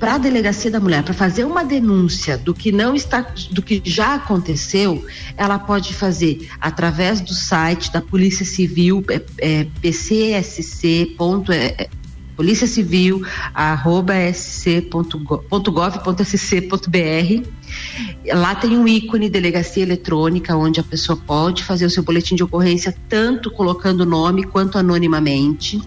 para 0.02 0.16
a 0.16 0.18
delegacia 0.18 0.72
da 0.72 0.80
mulher 0.80 1.04
para 1.04 1.14
fazer 1.14 1.46
uma 1.46 1.64
denúncia 1.64 2.36
do 2.36 2.56
que 2.56 2.72
não 2.72 2.96
está, 2.96 3.22
do 3.52 3.62
que 3.62 3.80
já 3.86 4.16
aconteceu, 4.16 5.06
ela 5.38 5.60
pode 5.60 5.94
fazer 5.94 6.50
através 6.60 7.22
do 7.22 7.36
site 7.36 7.92
da 7.92 8.02
Polícia 8.02 8.44
Civil, 8.44 9.06
é, 9.08 9.22
é, 9.38 9.68
pcsc. 9.80 11.16
É, 11.52 11.88
Polícia 12.36 12.68
Civil, 12.68 13.22
arroba 13.54 14.14
sc.gov.sc.br. 14.34 14.92
Lá 18.34 18.56
tem 18.56 18.78
um 18.78 18.88
ícone 18.88 19.30
delegacia 19.30 19.84
eletrônica 19.84 20.56
onde 20.56 20.80
a 20.80 20.84
pessoa 20.84 21.18
pode 21.18 21.64
fazer 21.64 21.86
o 21.86 21.90
seu 21.90 22.04
boletim 22.04 22.36
de 22.36 22.44
ocorrência 22.44 22.96
tanto 23.10 23.52
colocando 23.52 24.02
o 24.02 24.06
nome 24.06 24.44
quanto 24.44 24.78
anonimamente, 24.78 25.82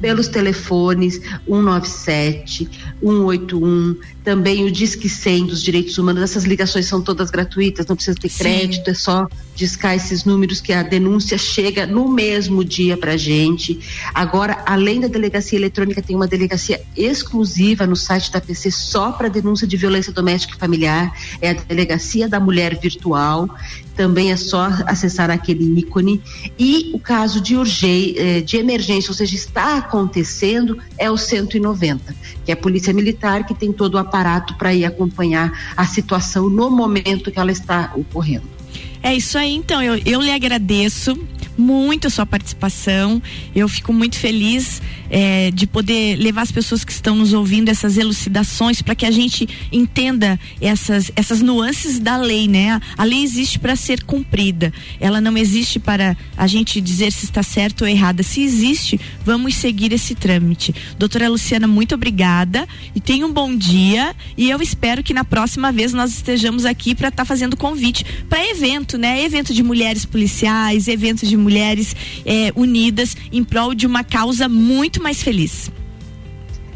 pelos 0.00 0.28
telefones 0.28 1.20
197, 1.46 2.68
181, 3.00 3.96
também 4.24 4.64
o 4.64 4.72
Disque 4.72 5.08
100 5.08 5.46
dos 5.46 5.62
direitos 5.62 5.98
humanos. 5.98 6.22
Essas 6.22 6.44
ligações 6.44 6.86
são 6.86 7.02
todas 7.02 7.30
gratuitas, 7.30 7.86
não 7.86 7.94
precisa 7.94 8.16
ter 8.16 8.30
Sim. 8.30 8.38
crédito, 8.38 8.88
é 8.88 8.94
só 8.94 9.28
discar 9.54 9.94
esses 9.94 10.24
números 10.24 10.60
que 10.60 10.72
a 10.72 10.82
denúncia 10.82 11.38
chega 11.38 11.86
no 11.86 12.08
mesmo 12.08 12.64
dia 12.64 12.96
para 12.96 13.16
gente. 13.16 13.78
Agora, 14.12 14.62
além 14.66 15.00
da 15.00 15.08
delegacia 15.08 15.58
eletrônica, 15.58 16.02
tem 16.02 16.16
uma 16.16 16.26
delegacia 16.26 16.80
exclusiva 16.96 17.86
no 17.86 17.94
site 17.94 18.32
da 18.32 18.40
PC 18.40 18.70
só 18.70 19.12
para 19.12 19.28
denúncia 19.28 19.66
de 19.66 19.76
violência 19.76 20.12
doméstica 20.12 20.54
e 20.56 20.58
familiar. 20.58 21.12
É 21.44 21.50
a 21.50 21.54
delegacia 21.54 22.28
da 22.28 22.40
mulher 22.40 22.78
virtual. 22.78 23.48
Também 23.94 24.32
é 24.32 24.36
só 24.36 24.66
acessar 24.86 25.30
aquele 25.30 25.78
ícone. 25.78 26.20
E 26.58 26.90
o 26.94 26.98
caso 26.98 27.40
de 27.40 27.56
urgência, 27.56 28.20
eh, 28.20 28.40
de 28.40 28.56
emergência, 28.56 29.10
ou 29.10 29.14
seja, 29.14 29.34
está 29.34 29.78
acontecendo, 29.78 30.78
é 30.98 31.10
o 31.10 31.16
190, 31.16 32.14
que 32.44 32.50
é 32.50 32.54
a 32.54 32.56
polícia 32.56 32.92
militar 32.92 33.46
que 33.46 33.54
tem 33.54 33.72
todo 33.72 33.94
o 33.94 33.98
aparato 33.98 34.54
para 34.56 34.72
ir 34.74 34.84
acompanhar 34.84 35.74
a 35.76 35.86
situação 35.86 36.48
no 36.48 36.70
momento 36.70 37.30
que 37.30 37.38
ela 37.38 37.52
está 37.52 37.92
ocorrendo. 37.94 38.54
É 39.02 39.14
isso 39.14 39.36
aí, 39.36 39.54
então. 39.54 39.82
Eu, 39.82 40.00
eu 40.06 40.22
lhe 40.22 40.30
agradeço 40.30 41.14
muito 41.56 42.06
a 42.06 42.10
sua 42.10 42.26
participação. 42.26 43.22
Eu 43.54 43.68
fico 43.68 43.92
muito 43.92 44.18
feliz 44.18 44.80
é, 45.10 45.50
de 45.50 45.66
poder 45.66 46.16
levar 46.16 46.42
as 46.42 46.52
pessoas 46.52 46.84
que 46.84 46.92
estão 46.92 47.14
nos 47.14 47.32
ouvindo 47.32 47.68
essas 47.68 47.96
elucidações 47.96 48.82
para 48.82 48.94
que 48.94 49.06
a 49.06 49.10
gente 49.10 49.48
entenda 49.70 50.38
essas, 50.60 51.12
essas 51.14 51.40
nuances 51.40 51.98
da 51.98 52.16
lei, 52.16 52.48
né? 52.48 52.80
A 52.96 53.04
lei 53.04 53.22
existe 53.22 53.58
para 53.58 53.76
ser 53.76 54.02
cumprida. 54.02 54.72
Ela 54.98 55.20
não 55.20 55.36
existe 55.36 55.78
para 55.78 56.16
a 56.36 56.46
gente 56.46 56.80
dizer 56.80 57.12
se 57.12 57.24
está 57.26 57.42
certo 57.42 57.82
ou 57.82 57.88
errada. 57.88 58.22
Se 58.22 58.42
existe, 58.42 59.00
vamos 59.24 59.54
seguir 59.54 59.92
esse 59.92 60.14
trâmite. 60.14 60.74
Doutora 60.98 61.28
Luciana, 61.28 61.66
muito 61.66 61.94
obrigada 61.94 62.66
e 62.94 63.00
tenha 63.00 63.26
um 63.26 63.32
bom 63.32 63.54
dia. 63.54 64.14
E 64.36 64.50
eu 64.50 64.60
espero 64.60 65.02
que 65.02 65.14
na 65.14 65.24
próxima 65.24 65.70
vez 65.70 65.92
nós 65.92 66.12
estejamos 66.12 66.64
aqui 66.64 66.94
para 66.94 67.08
estar 67.08 67.22
tá 67.22 67.24
fazendo 67.24 67.56
convite 67.56 68.04
para 68.28 68.44
evento, 68.50 68.98
né? 68.98 69.22
Evento 69.22 69.54
de 69.54 69.62
mulheres 69.62 70.04
policiais, 70.04 70.88
evento 70.88 71.26
de 71.26 71.36
mulheres 71.44 71.94
é, 72.24 72.52
unidas 72.56 73.16
em 73.30 73.44
prol 73.44 73.74
de 73.74 73.86
uma 73.86 74.02
causa 74.02 74.48
muito 74.48 75.02
mais 75.02 75.22
feliz. 75.22 75.70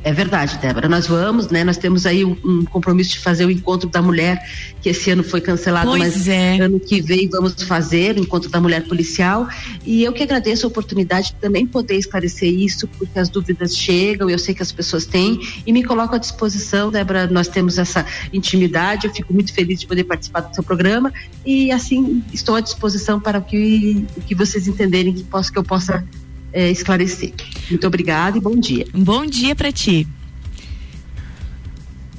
É 0.09 0.13
verdade, 0.15 0.57
Débora. 0.57 0.89
Nós 0.89 1.07
vamos, 1.07 1.49
né? 1.49 1.63
Nós 1.63 1.77
temos 1.77 2.07
aí 2.07 2.25
um, 2.25 2.35
um, 2.43 2.65
compromisso 2.65 3.11
de 3.11 3.19
fazer 3.19 3.45
o 3.45 3.51
encontro 3.51 3.91
da 3.91 4.01
mulher, 4.01 4.43
que 4.81 4.89
esse 4.89 5.11
ano 5.11 5.23
foi 5.23 5.39
cancelado, 5.39 5.91
pois 5.91 6.01
mas 6.01 6.29
é. 6.29 6.61
ano 6.61 6.81
que 6.81 7.03
vem 7.03 7.29
vamos 7.29 7.63
fazer 7.63 8.17
o 8.17 8.19
encontro 8.19 8.49
da 8.49 8.59
mulher 8.59 8.85
policial. 8.85 9.47
E 9.85 10.03
eu 10.03 10.11
que 10.15 10.23
agradeço 10.23 10.67
a 10.67 10.69
oportunidade 10.69 11.29
de 11.29 11.35
também 11.35 11.67
poder 11.67 11.97
esclarecer 11.97 12.49
isso, 12.49 12.89
porque 12.89 13.19
as 13.19 13.29
dúvidas 13.29 13.77
chegam, 13.77 14.31
eu 14.31 14.39
sei 14.39 14.55
que 14.55 14.63
as 14.63 14.73
pessoas 14.73 15.05
têm, 15.05 15.41
e 15.67 15.71
me 15.75 15.85
coloco 15.85 16.15
à 16.15 16.19
disposição, 16.19 16.91
Débora. 16.91 17.27
Nós 17.27 17.47
temos 17.47 17.77
essa 17.77 18.07
intimidade, 18.33 19.07
eu 19.07 19.13
fico 19.13 19.35
muito 19.35 19.53
feliz 19.53 19.79
de 19.79 19.87
poder 19.87 20.05
participar 20.05 20.41
do 20.41 20.55
seu 20.55 20.65
programa 20.65 21.13
e 21.45 21.71
assim 21.71 22.25
estou 22.33 22.55
à 22.55 22.63
disposição 22.63 23.21
para 23.21 23.41
o 23.41 23.43
que, 23.43 24.07
que 24.27 24.35
vocês 24.35 24.67
entenderem 24.67 25.13
que, 25.13 25.25
posso, 25.25 25.53
que 25.53 25.59
eu 25.59 25.63
possa 25.63 26.03
é, 26.53 26.71
esclarecer. 26.71 27.33
Muito 27.71 27.87
obrigada 27.87 28.39
e 28.39 28.41
bom 28.41 28.57
dia. 28.57 28.87
Bom 28.93 29.27
dia 29.27 29.55
para 29.55 29.73
ti. 29.73 30.07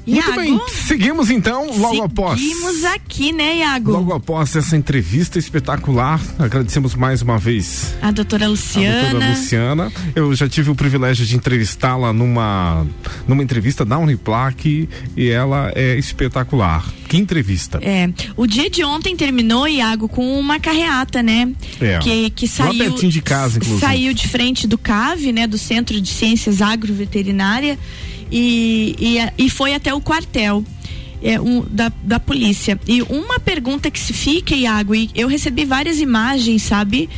Muito 0.09 0.27
Iago, 0.27 0.41
bem, 0.41 0.59
seguimos 0.67 1.29
então 1.29 1.69
logo 1.77 2.01
após. 2.01 2.39
Seguimos 2.39 2.83
aqui, 2.85 3.31
né, 3.31 3.57
Iago? 3.57 3.91
Logo 3.91 4.13
após 4.13 4.55
essa 4.55 4.75
entrevista 4.75 5.37
espetacular, 5.37 6.19
agradecemos 6.37 6.95
mais 6.95 7.21
uma 7.21 7.37
vez 7.37 7.95
a 8.01 8.11
doutora 8.11 8.47
Luciana. 8.47 8.99
A 8.99 9.11
doutora 9.11 9.29
Luciana. 9.29 9.91
Eu 10.15 10.33
já 10.33 10.47
tive 10.47 10.69
o 10.71 10.75
privilégio 10.75 11.25
de 11.25 11.35
entrevistá-la 11.35 12.11
numa, 12.11 12.85
numa 13.27 13.43
entrevista 13.43 13.85
da 13.85 13.97
Uniplac 13.97 14.89
e 15.15 15.29
ela 15.29 15.71
é 15.75 15.95
espetacular. 15.95 16.85
Que 17.07 17.17
entrevista. 17.17 17.79
É. 17.81 18.09
O 18.37 18.45
dia 18.45 18.69
de 18.69 18.83
ontem 18.83 19.15
terminou, 19.15 19.67
Iago, 19.67 20.07
com 20.07 20.39
uma 20.39 20.59
carreata, 20.59 21.23
né? 21.23 21.51
É. 21.81 21.97
Que, 21.99 22.29
que 22.29 22.47
saiu. 22.47 22.93
de 22.93 23.21
casa, 23.21 23.57
inclusive. 23.57 23.81
Saiu 23.81 24.13
de 24.13 24.27
frente 24.27 24.67
do 24.67 24.77
CAV, 24.77 25.31
né? 25.31 25.47
Do 25.47 25.57
Centro 25.57 25.99
de 25.99 26.09
Ciências 26.09 26.61
Agroveterinária 26.61 27.77
e, 28.31 28.95
e, 28.99 29.45
e 29.45 29.49
foi 29.49 29.73
até 29.73 29.93
o 29.93 30.01
quartel. 30.01 30.63
É, 31.21 31.37
um, 31.37 31.65
da, 31.69 31.91
da 32.01 32.17
polícia. 32.17 32.79
E 32.87 33.01
uma 33.01 33.41
pergunta 33.41 33.91
que 33.91 33.99
se 33.99 34.13
fica, 34.13 34.55
Iago, 34.55 34.95
e 34.95 35.09
eu 35.13 35.27
recebi 35.27 35.65
várias 35.65 35.99
imagens, 35.99 36.63
sabe? 36.63 37.09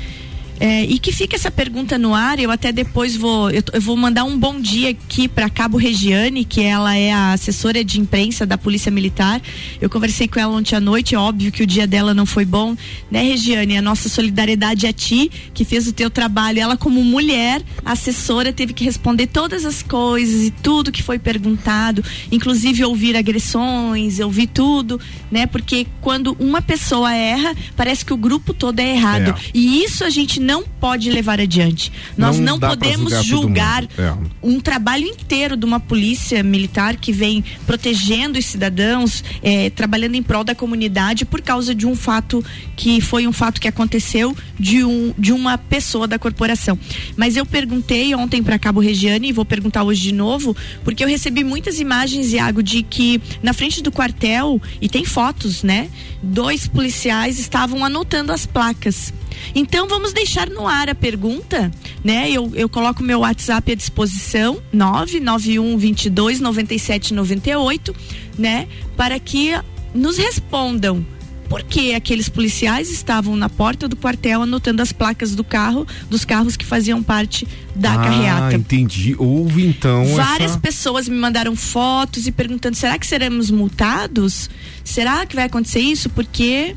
É, 0.62 0.84
e 0.84 1.00
que 1.00 1.12
fica 1.12 1.36
essa 1.36 1.50
pergunta 1.50 1.98
no 1.98 2.14
ar, 2.14 2.38
eu 2.38 2.52
até 2.52 2.72
depois 2.72 3.16
vou 3.16 3.50
eu, 3.50 3.64
eu 3.74 3.82
vou 3.82 3.98
mandar 3.98 4.26
um 4.26 4.38
bom 4.38 4.60
dia 4.62 4.92
aqui 4.92 5.28
para 5.28 5.50
Cabo 5.50 5.76
Regiane, 5.76 6.46
que 6.46 6.62
ela 6.62 6.96
é 6.96 7.12
a 7.12 7.34
assessora 7.34 7.84
de 7.84 8.00
imprensa 8.00 8.46
da 8.46 8.60
Polícia 8.60 8.92
Militar. 8.92 9.42
Eu 9.82 9.90
conversei 9.90 10.28
com 10.28 10.40
ela 10.40 10.56
ontem 10.56 10.76
à 10.76 10.80
noite, 10.80 11.16
é 11.16 11.18
óbvio 11.18 11.52
que 11.52 11.64
o 11.64 11.66
dia 11.66 11.88
dela 11.88 12.14
não 12.14 12.28
foi 12.28 12.46
bom, 12.46 12.78
né, 13.10 13.24
Regiane? 13.24 13.76
A 13.76 13.82
nossa 13.82 14.08
solidariedade 14.08 14.86
a 14.86 14.94
ti, 14.94 15.32
que 15.52 15.66
fez 15.66 15.88
o 15.88 15.94
teu 15.94 16.12
trabalho. 16.12 16.60
Ela 16.60 16.78
como 16.78 17.04
mulher, 17.04 17.64
assessora, 17.84 18.54
teve 18.54 18.72
que 18.72 18.84
responder 18.84 19.26
todas 19.26 19.66
as 19.66 19.82
coisas 19.82 20.44
e 20.44 20.52
tudo 20.52 20.92
que 20.92 21.02
foi 21.02 21.18
perguntado, 21.18 22.06
inclusive 22.32 22.86
ouvir 22.86 23.18
agressões, 23.18 24.20
ouvir 24.20 24.46
tudo, 24.46 25.00
né? 25.32 25.48
Porque 25.48 25.88
quando 26.02 26.38
uma 26.40 26.62
pessoa 26.62 27.12
erra, 27.16 27.56
parece 27.76 28.06
que 28.06 28.14
o 28.14 28.18
grupo 28.18 28.54
todo 28.54 28.80
é 28.80 28.92
errado. 28.96 29.30
É. 29.30 29.36
E 29.56 29.84
isso 29.84 30.04
a 30.04 30.10
gente 30.12 30.40
não 30.40 30.51
pode 30.62 31.10
levar 31.10 31.40
adiante. 31.40 31.92
Nós 32.18 32.38
Não 32.38 32.58
não, 32.58 32.70
podemos 32.70 33.14
julgar 33.26 33.84
julgar. 33.84 33.84
É. 33.98 34.14
um 34.44 34.60
trabalho 34.60 35.06
inteiro 35.06 35.56
de 35.56 35.66
uma 35.66 35.80
polícia 35.80 36.44
militar 36.44 36.96
que 36.96 37.12
vem 37.12 37.44
protegendo 37.66 38.40
os 38.40 38.46
cidadãos, 38.46 39.24
eh, 39.42 39.70
trabalhando 39.72 40.16
em 40.16 40.24
prol 40.24 40.44
da 40.44 40.56
comunidade 40.56 41.26
por 41.26 41.42
causa 41.42 41.74
de 41.74 41.86
um 41.86 41.96
fato 41.96 42.44
que 42.76 43.00
foi 43.02 43.28
um 43.28 43.32
fato 43.32 43.60
que 43.60 43.68
aconteceu 43.68 44.36
de, 44.60 44.84
um, 44.84 45.14
de 45.18 45.32
uma 45.32 45.58
pessoa 45.58 46.08
da 46.08 46.18
corporação. 46.18 46.78
Mas 47.16 47.36
eu 47.36 47.46
perguntei 47.46 48.14
ontem 48.16 48.42
para 48.44 48.58
Cabo 48.58 48.80
Regiane 48.80 49.30
e 49.30 49.32
vou 49.32 49.46
perguntar 49.46 49.84
hoje 49.84 50.02
de 50.02 50.12
novo, 50.12 50.56
porque 50.84 51.04
eu 51.04 51.08
recebi 51.08 51.44
muitas 51.44 51.80
imagens, 51.80 52.34
Iago, 52.34 52.64
de 52.64 52.84
que 52.84 53.22
na 53.44 53.54
frente 53.54 53.82
do 53.82 53.92
quartel, 53.92 54.62
e 54.82 54.90
tem 54.90 55.06
fotos, 55.06 55.64
né? 55.64 55.90
Dois 56.22 56.68
policiais 56.68 57.40
estavam 57.40 57.84
anotando 57.84 58.32
as 58.32 58.46
placas. 58.46 59.14
Então 59.54 59.88
vamos 59.88 60.14
deixar 60.14 60.50
no 60.50 60.68
ar 60.68 60.90
a 60.90 60.96
pergunta, 60.96 61.72
né? 62.04 62.30
Eu, 62.32 62.52
eu 62.56 62.70
coloco 62.70 63.04
meu 63.04 63.20
WhatsApp 63.20 63.72
à 63.72 63.76
disposição, 63.76 64.62
991 64.72 65.78
22 65.78 66.40
97 66.40 67.14
98, 67.14 67.96
né? 68.38 68.68
Para 68.96 69.20
que 69.20 69.52
nos 69.94 70.18
respondam 70.18 71.06
por 71.52 71.64
que 71.64 71.94
aqueles 71.94 72.30
policiais 72.30 72.90
estavam 72.90 73.36
na 73.36 73.50
porta 73.50 73.86
do 73.86 73.98
quartel 73.98 74.44
anotando 74.44 74.82
as 74.82 74.94
placas 74.94 75.36
do 75.36 75.44
carro, 75.44 75.86
dos 76.10 76.24
carros 76.24 76.56
que 76.56 76.64
faziam 76.66 77.04
parte 77.04 77.46
da 77.76 77.92
ah, 77.92 77.98
carreata. 77.98 78.56
entendi. 78.56 79.18
Houve 79.20 79.66
então 79.66 80.06
Várias 80.16 80.52
essa... 80.52 80.60
pessoas 80.62 81.10
me 81.10 81.18
mandaram 81.18 81.54
fotos 81.54 82.26
e 82.26 82.32
perguntando: 82.32 82.78
será 82.78 82.98
que 82.98 83.06
seremos 83.06 83.52
multados? 83.52 84.50
Será 84.82 85.26
que 85.26 85.36
vai 85.36 85.44
acontecer 85.44 85.82
isso? 85.82 86.10
Porque. 86.10 86.74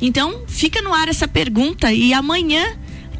Então, 0.00 0.42
fica 0.46 0.80
no 0.82 0.92
ar 0.92 1.08
essa 1.08 1.28
pergunta 1.28 1.92
e 1.92 2.12
amanhã. 2.12 2.76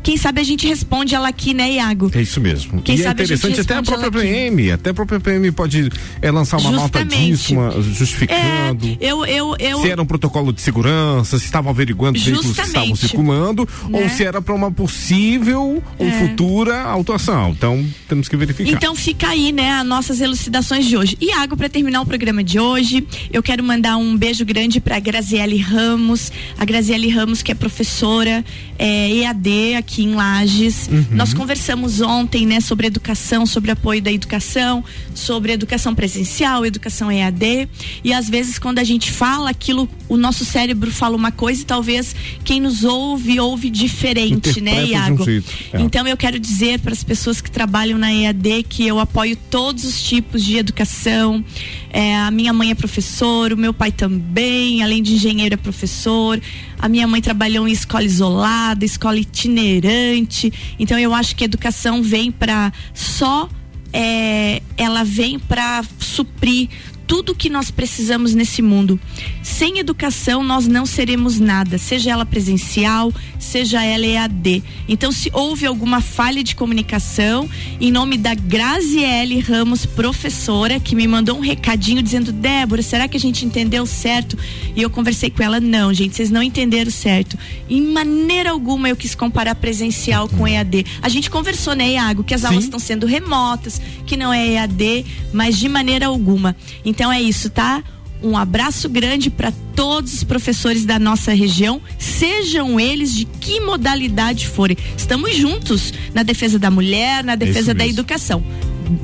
Quem 0.08 0.16
sabe 0.16 0.40
a 0.40 0.42
gente 0.42 0.66
responde 0.66 1.14
ela 1.14 1.28
aqui, 1.28 1.52
né, 1.52 1.72
Iago? 1.72 2.10
É 2.14 2.22
isso 2.22 2.40
mesmo. 2.40 2.80
Quem 2.80 2.96
e 2.96 3.00
é 3.00 3.04
sabe 3.04 3.20
a 3.20 3.26
gente 3.26 3.36
interessante 3.40 3.60
até 3.60 3.74
a 3.76 3.82
própria. 3.82 4.22
PM, 4.22 4.72
até 4.72 4.88
a 4.88 4.94
própria 4.94 5.20
PM 5.20 5.52
pode 5.52 5.90
é, 6.22 6.30
lançar 6.30 6.56
uma 6.56 6.70
nota 6.70 7.00
Justamente. 7.00 7.30
disso, 7.30 7.52
uma- 7.52 7.68
É, 7.74 7.82
justificando. 7.82 8.96
eu, 9.02 9.26
eu, 9.26 9.54
eu. 9.58 9.82
Se 9.82 9.90
era 9.90 10.00
um 10.00 10.06
protocolo 10.06 10.50
de 10.50 10.62
segurança, 10.62 11.38
se 11.38 11.44
estavam 11.44 11.70
averiguando 11.70 12.16
os 12.16 12.24
veículos 12.24 12.46
que 12.46 12.52
estavam 12.62 12.88
Justamente. 12.88 12.98
circulando, 13.00 13.68
ou 13.84 14.00
Né? 14.00 14.08
se 14.08 14.24
era 14.24 14.40
para 14.40 14.54
uma 14.54 14.70
possível 14.72 15.82
ou 15.98 16.06
É. 16.06 16.10
futura 16.26 16.80
autuação. 16.84 17.50
Então, 17.50 17.84
temos 18.08 18.28
que 18.28 18.36
verificar. 18.38 18.70
Então 18.72 18.96
fica 18.96 19.28
aí, 19.28 19.52
né, 19.52 19.72
as 19.72 19.86
nossas 19.86 20.22
elucidações 20.22 20.86
de 20.86 20.96
hoje. 20.96 21.18
Iago, 21.20 21.54
para 21.54 21.68
terminar 21.68 22.00
o 22.00 22.06
programa 22.06 22.42
de 22.42 22.58
hoje, 22.58 23.06
eu 23.30 23.42
quero 23.42 23.62
mandar 23.62 23.98
um 23.98 24.16
beijo 24.16 24.42
grande 24.46 24.80
para 24.80 24.98
Graziele 24.98 25.58
Ramos, 25.58 26.32
a 26.58 26.64
Graziele 26.64 27.10
Ramos 27.10 27.42
que 27.42 27.52
é 27.52 27.54
professora 27.54 28.42
é, 28.78 29.10
EAD 29.12 29.74
aqui 29.76 29.97
em 30.02 30.14
Lages. 30.14 30.88
Nós 31.10 31.34
conversamos 31.34 32.00
ontem, 32.00 32.46
né, 32.46 32.60
sobre 32.60 32.86
educação, 32.86 33.46
sobre 33.46 33.70
apoio 33.70 34.02
da 34.02 34.12
educação, 34.12 34.84
sobre 35.14 35.52
educação 35.52 35.94
presencial, 35.94 36.64
educação 36.64 37.10
EAD, 37.10 37.68
e 38.04 38.12
às 38.12 38.28
vezes 38.28 38.58
quando 38.58 38.78
a 38.78 38.84
gente 38.84 39.10
fala 39.10 39.50
aquilo, 39.50 39.88
o 40.08 40.16
nosso 40.16 40.44
cérebro 40.44 40.90
fala 40.90 41.16
uma 41.16 41.32
coisa 41.32 41.62
e 41.62 41.64
talvez 41.64 42.14
quem 42.44 42.60
nos 42.60 42.84
ouve 42.84 43.40
ouve 43.40 43.70
diferente, 43.70 44.60
né, 44.60 44.84
um 44.84 44.86
Iago? 44.86 45.24
jeito, 45.24 45.52
é. 45.72 45.80
Então 45.80 46.06
eu 46.06 46.16
quero 46.16 46.38
dizer 46.38 46.80
para 46.80 46.92
as 46.92 47.04
pessoas 47.04 47.40
que 47.40 47.50
trabalham 47.50 47.98
na 47.98 48.12
EAD 48.12 48.64
que 48.68 48.86
eu 48.86 48.98
apoio 48.98 49.36
todos 49.50 49.84
os 49.84 50.02
tipos 50.02 50.44
de 50.44 50.56
educação. 50.56 51.44
É, 51.90 52.16
a 52.16 52.30
minha 52.30 52.52
mãe 52.52 52.70
é 52.70 52.74
professora, 52.74 53.54
o 53.54 53.58
meu 53.58 53.72
pai 53.72 53.90
também, 53.90 54.82
além 54.82 55.02
de 55.02 55.14
engenheiro 55.14 55.54
é 55.54 55.56
professor. 55.56 56.40
A 56.78 56.88
minha 56.88 57.06
mãe 57.06 57.20
trabalhou 57.20 57.66
em 57.66 57.72
escola 57.72 58.04
isolada, 58.04 58.84
escola 58.84 59.18
itinerante. 59.18 60.52
Então 60.78 60.98
eu 60.98 61.14
acho 61.14 61.34
que 61.34 61.44
a 61.44 61.46
educação 61.46 62.02
vem 62.02 62.30
para 62.30 62.72
só 62.92 63.48
é, 63.92 64.62
ela 64.76 65.02
vem 65.02 65.38
para 65.38 65.82
suprir 65.98 66.68
tudo 67.08 67.34
que 67.34 67.48
nós 67.48 67.70
precisamos 67.70 68.34
nesse 68.34 68.60
mundo. 68.60 69.00
Sem 69.42 69.78
educação, 69.78 70.44
nós 70.44 70.68
não 70.68 70.84
seremos 70.84 71.40
nada, 71.40 71.78
seja 71.78 72.10
ela 72.10 72.26
presencial, 72.26 73.10
seja 73.38 73.82
ela 73.82 74.04
EAD. 74.04 74.62
Então, 74.86 75.10
se 75.10 75.30
houve 75.32 75.64
alguma 75.64 76.02
falha 76.02 76.44
de 76.44 76.54
comunicação, 76.54 77.48
em 77.80 77.90
nome 77.90 78.18
da 78.18 78.34
Graziele 78.34 79.40
Ramos, 79.40 79.86
professora, 79.86 80.78
que 80.78 80.94
me 80.94 81.08
mandou 81.08 81.38
um 81.38 81.40
recadinho 81.40 82.02
dizendo: 82.02 82.30
Débora, 82.30 82.82
será 82.82 83.08
que 83.08 83.16
a 83.16 83.20
gente 83.20 83.44
entendeu 83.44 83.86
certo? 83.86 84.36
E 84.76 84.82
eu 84.82 84.90
conversei 84.90 85.30
com 85.30 85.42
ela: 85.42 85.58
não, 85.58 85.94
gente, 85.94 86.14
vocês 86.14 86.30
não 86.30 86.42
entenderam 86.42 86.90
certo. 86.90 87.38
Em 87.70 87.80
maneira 87.80 88.50
alguma 88.50 88.86
eu 88.86 88.96
quis 88.96 89.14
comparar 89.14 89.54
presencial 89.54 90.28
com 90.28 90.46
EAD. 90.46 90.84
A 91.00 91.08
gente 91.08 91.30
conversou, 91.30 91.74
né, 91.74 91.92
Iago, 91.92 92.22
que 92.22 92.34
as 92.34 92.44
aulas 92.44 92.64
estão 92.64 92.78
sendo 92.78 93.06
remotas, 93.06 93.80
que 94.04 94.14
não 94.14 94.30
é 94.30 94.46
EAD, 94.46 95.06
mas 95.32 95.58
de 95.58 95.70
maneira 95.70 96.06
alguma. 96.06 96.54
Então 96.84 96.97
é 97.12 97.20
isso, 97.22 97.48
tá? 97.50 97.82
Um 98.20 98.36
abraço 98.36 98.88
grande 98.88 99.30
para 99.30 99.52
todos 99.76 100.12
os 100.12 100.24
professores 100.24 100.84
da 100.84 100.98
nossa 100.98 101.32
região, 101.32 101.80
sejam 101.98 102.80
eles 102.80 103.14
de 103.14 103.24
que 103.24 103.60
modalidade 103.60 104.48
forem. 104.48 104.76
Estamos 104.96 105.36
juntos 105.36 105.94
na 106.12 106.24
defesa 106.24 106.58
da 106.58 106.70
mulher, 106.70 107.22
na 107.22 107.36
defesa 107.36 107.72
da 107.72 107.84
mesmo. 107.84 108.00
educação. 108.00 108.42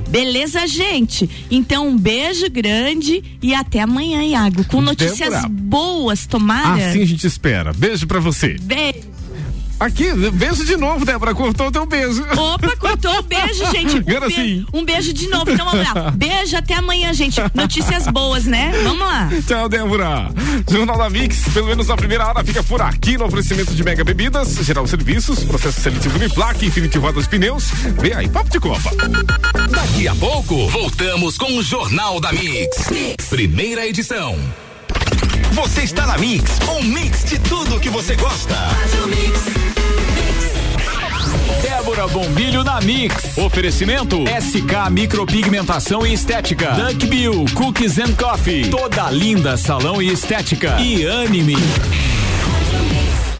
Beleza, 0.08 0.66
gente? 0.66 1.28
Então, 1.50 1.88
um 1.88 1.96
beijo 1.96 2.50
grande 2.50 3.22
e 3.42 3.54
até 3.54 3.80
amanhã, 3.80 4.22
Iago, 4.22 4.64
com 4.64 4.80
notícias 4.80 5.30
Débora. 5.30 5.48
boas, 5.48 6.26
tomara. 6.26 6.88
Assim 6.88 7.02
a 7.02 7.06
gente 7.06 7.26
espera. 7.26 7.72
Beijo 7.72 8.06
pra 8.06 8.18
você. 8.18 8.56
Beijo. 8.62 9.13
Aqui, 9.80 10.12
beijo 10.32 10.64
de 10.64 10.76
novo, 10.76 11.04
Débora. 11.04 11.34
Cortou 11.34 11.66
o 11.66 11.72
teu 11.72 11.84
beijo. 11.84 12.22
Opa, 12.36 12.76
cortou. 12.76 13.22
Beijo, 13.24 13.64
gente. 13.72 13.96
Um, 13.96 14.00
Agora 14.08 14.28
be- 14.28 14.34
sim. 14.34 14.66
um 14.72 14.84
beijo 14.84 15.12
de 15.12 15.28
novo. 15.28 15.50
Então 15.50 15.66
vamos 15.68 15.86
lá. 15.92 16.10
Beijo, 16.12 16.56
até 16.56 16.74
amanhã, 16.74 17.12
gente. 17.12 17.40
Notícias 17.54 18.06
boas, 18.06 18.44
né? 18.44 18.72
Vamos 18.84 19.00
lá. 19.00 19.28
Tchau, 19.46 19.68
Débora. 19.68 20.30
Jornal 20.70 20.96
da 20.96 21.10
Mix, 21.10 21.48
pelo 21.52 21.66
menos 21.66 21.88
na 21.88 21.96
primeira 21.96 22.26
hora, 22.26 22.42
fica 22.44 22.62
por 22.62 22.80
aqui 22.80 23.18
no 23.18 23.24
oferecimento 23.26 23.74
de 23.74 23.82
Mega 23.84 24.04
Bebidas, 24.04 24.54
Geral 24.62 24.86
Serviços, 24.86 25.40
Processo 25.44 25.80
Seletivo 25.80 26.16
Uniplac, 26.16 26.64
Infinity 26.64 26.98
Rodas 26.98 27.26
Pneus. 27.26 27.70
Vem 28.00 28.14
aí, 28.14 28.28
papo 28.28 28.48
de 28.50 28.60
copa. 28.60 28.90
Daqui 29.70 29.74
Daqui 29.94 30.08
a 30.08 30.14
pouco, 30.14 30.68
voltamos 30.68 31.36
com 31.36 31.56
o 31.56 31.62
Jornal 31.62 32.20
da 32.20 32.32
mix. 32.32 32.88
mix. 32.90 33.26
Primeira 33.28 33.86
edição. 33.86 34.36
Você 35.54 35.82
está 35.82 36.04
na 36.04 36.18
Mix, 36.18 36.58
um 36.68 36.82
mix 36.82 37.24
de 37.24 37.38
tudo 37.38 37.78
que 37.78 37.88
você 37.88 38.16
gosta. 38.16 38.56
Débora 41.62 42.08
Bombilho 42.08 42.64
na 42.64 42.80
Mix. 42.80 43.38
Oferecimento 43.38 44.24
SK 44.26 44.90
Micropigmentação 44.90 46.04
e 46.04 46.12
Estética. 46.12 46.72
Duck 46.72 47.06
Bill 47.06 47.44
Cookies 47.54 47.98
and 48.00 48.14
Coffee. 48.14 48.68
Toda 48.68 49.08
linda 49.12 49.56
salão 49.56 50.02
e 50.02 50.08
estética. 50.12 50.76
E 50.80 51.06
anime. 51.06 51.54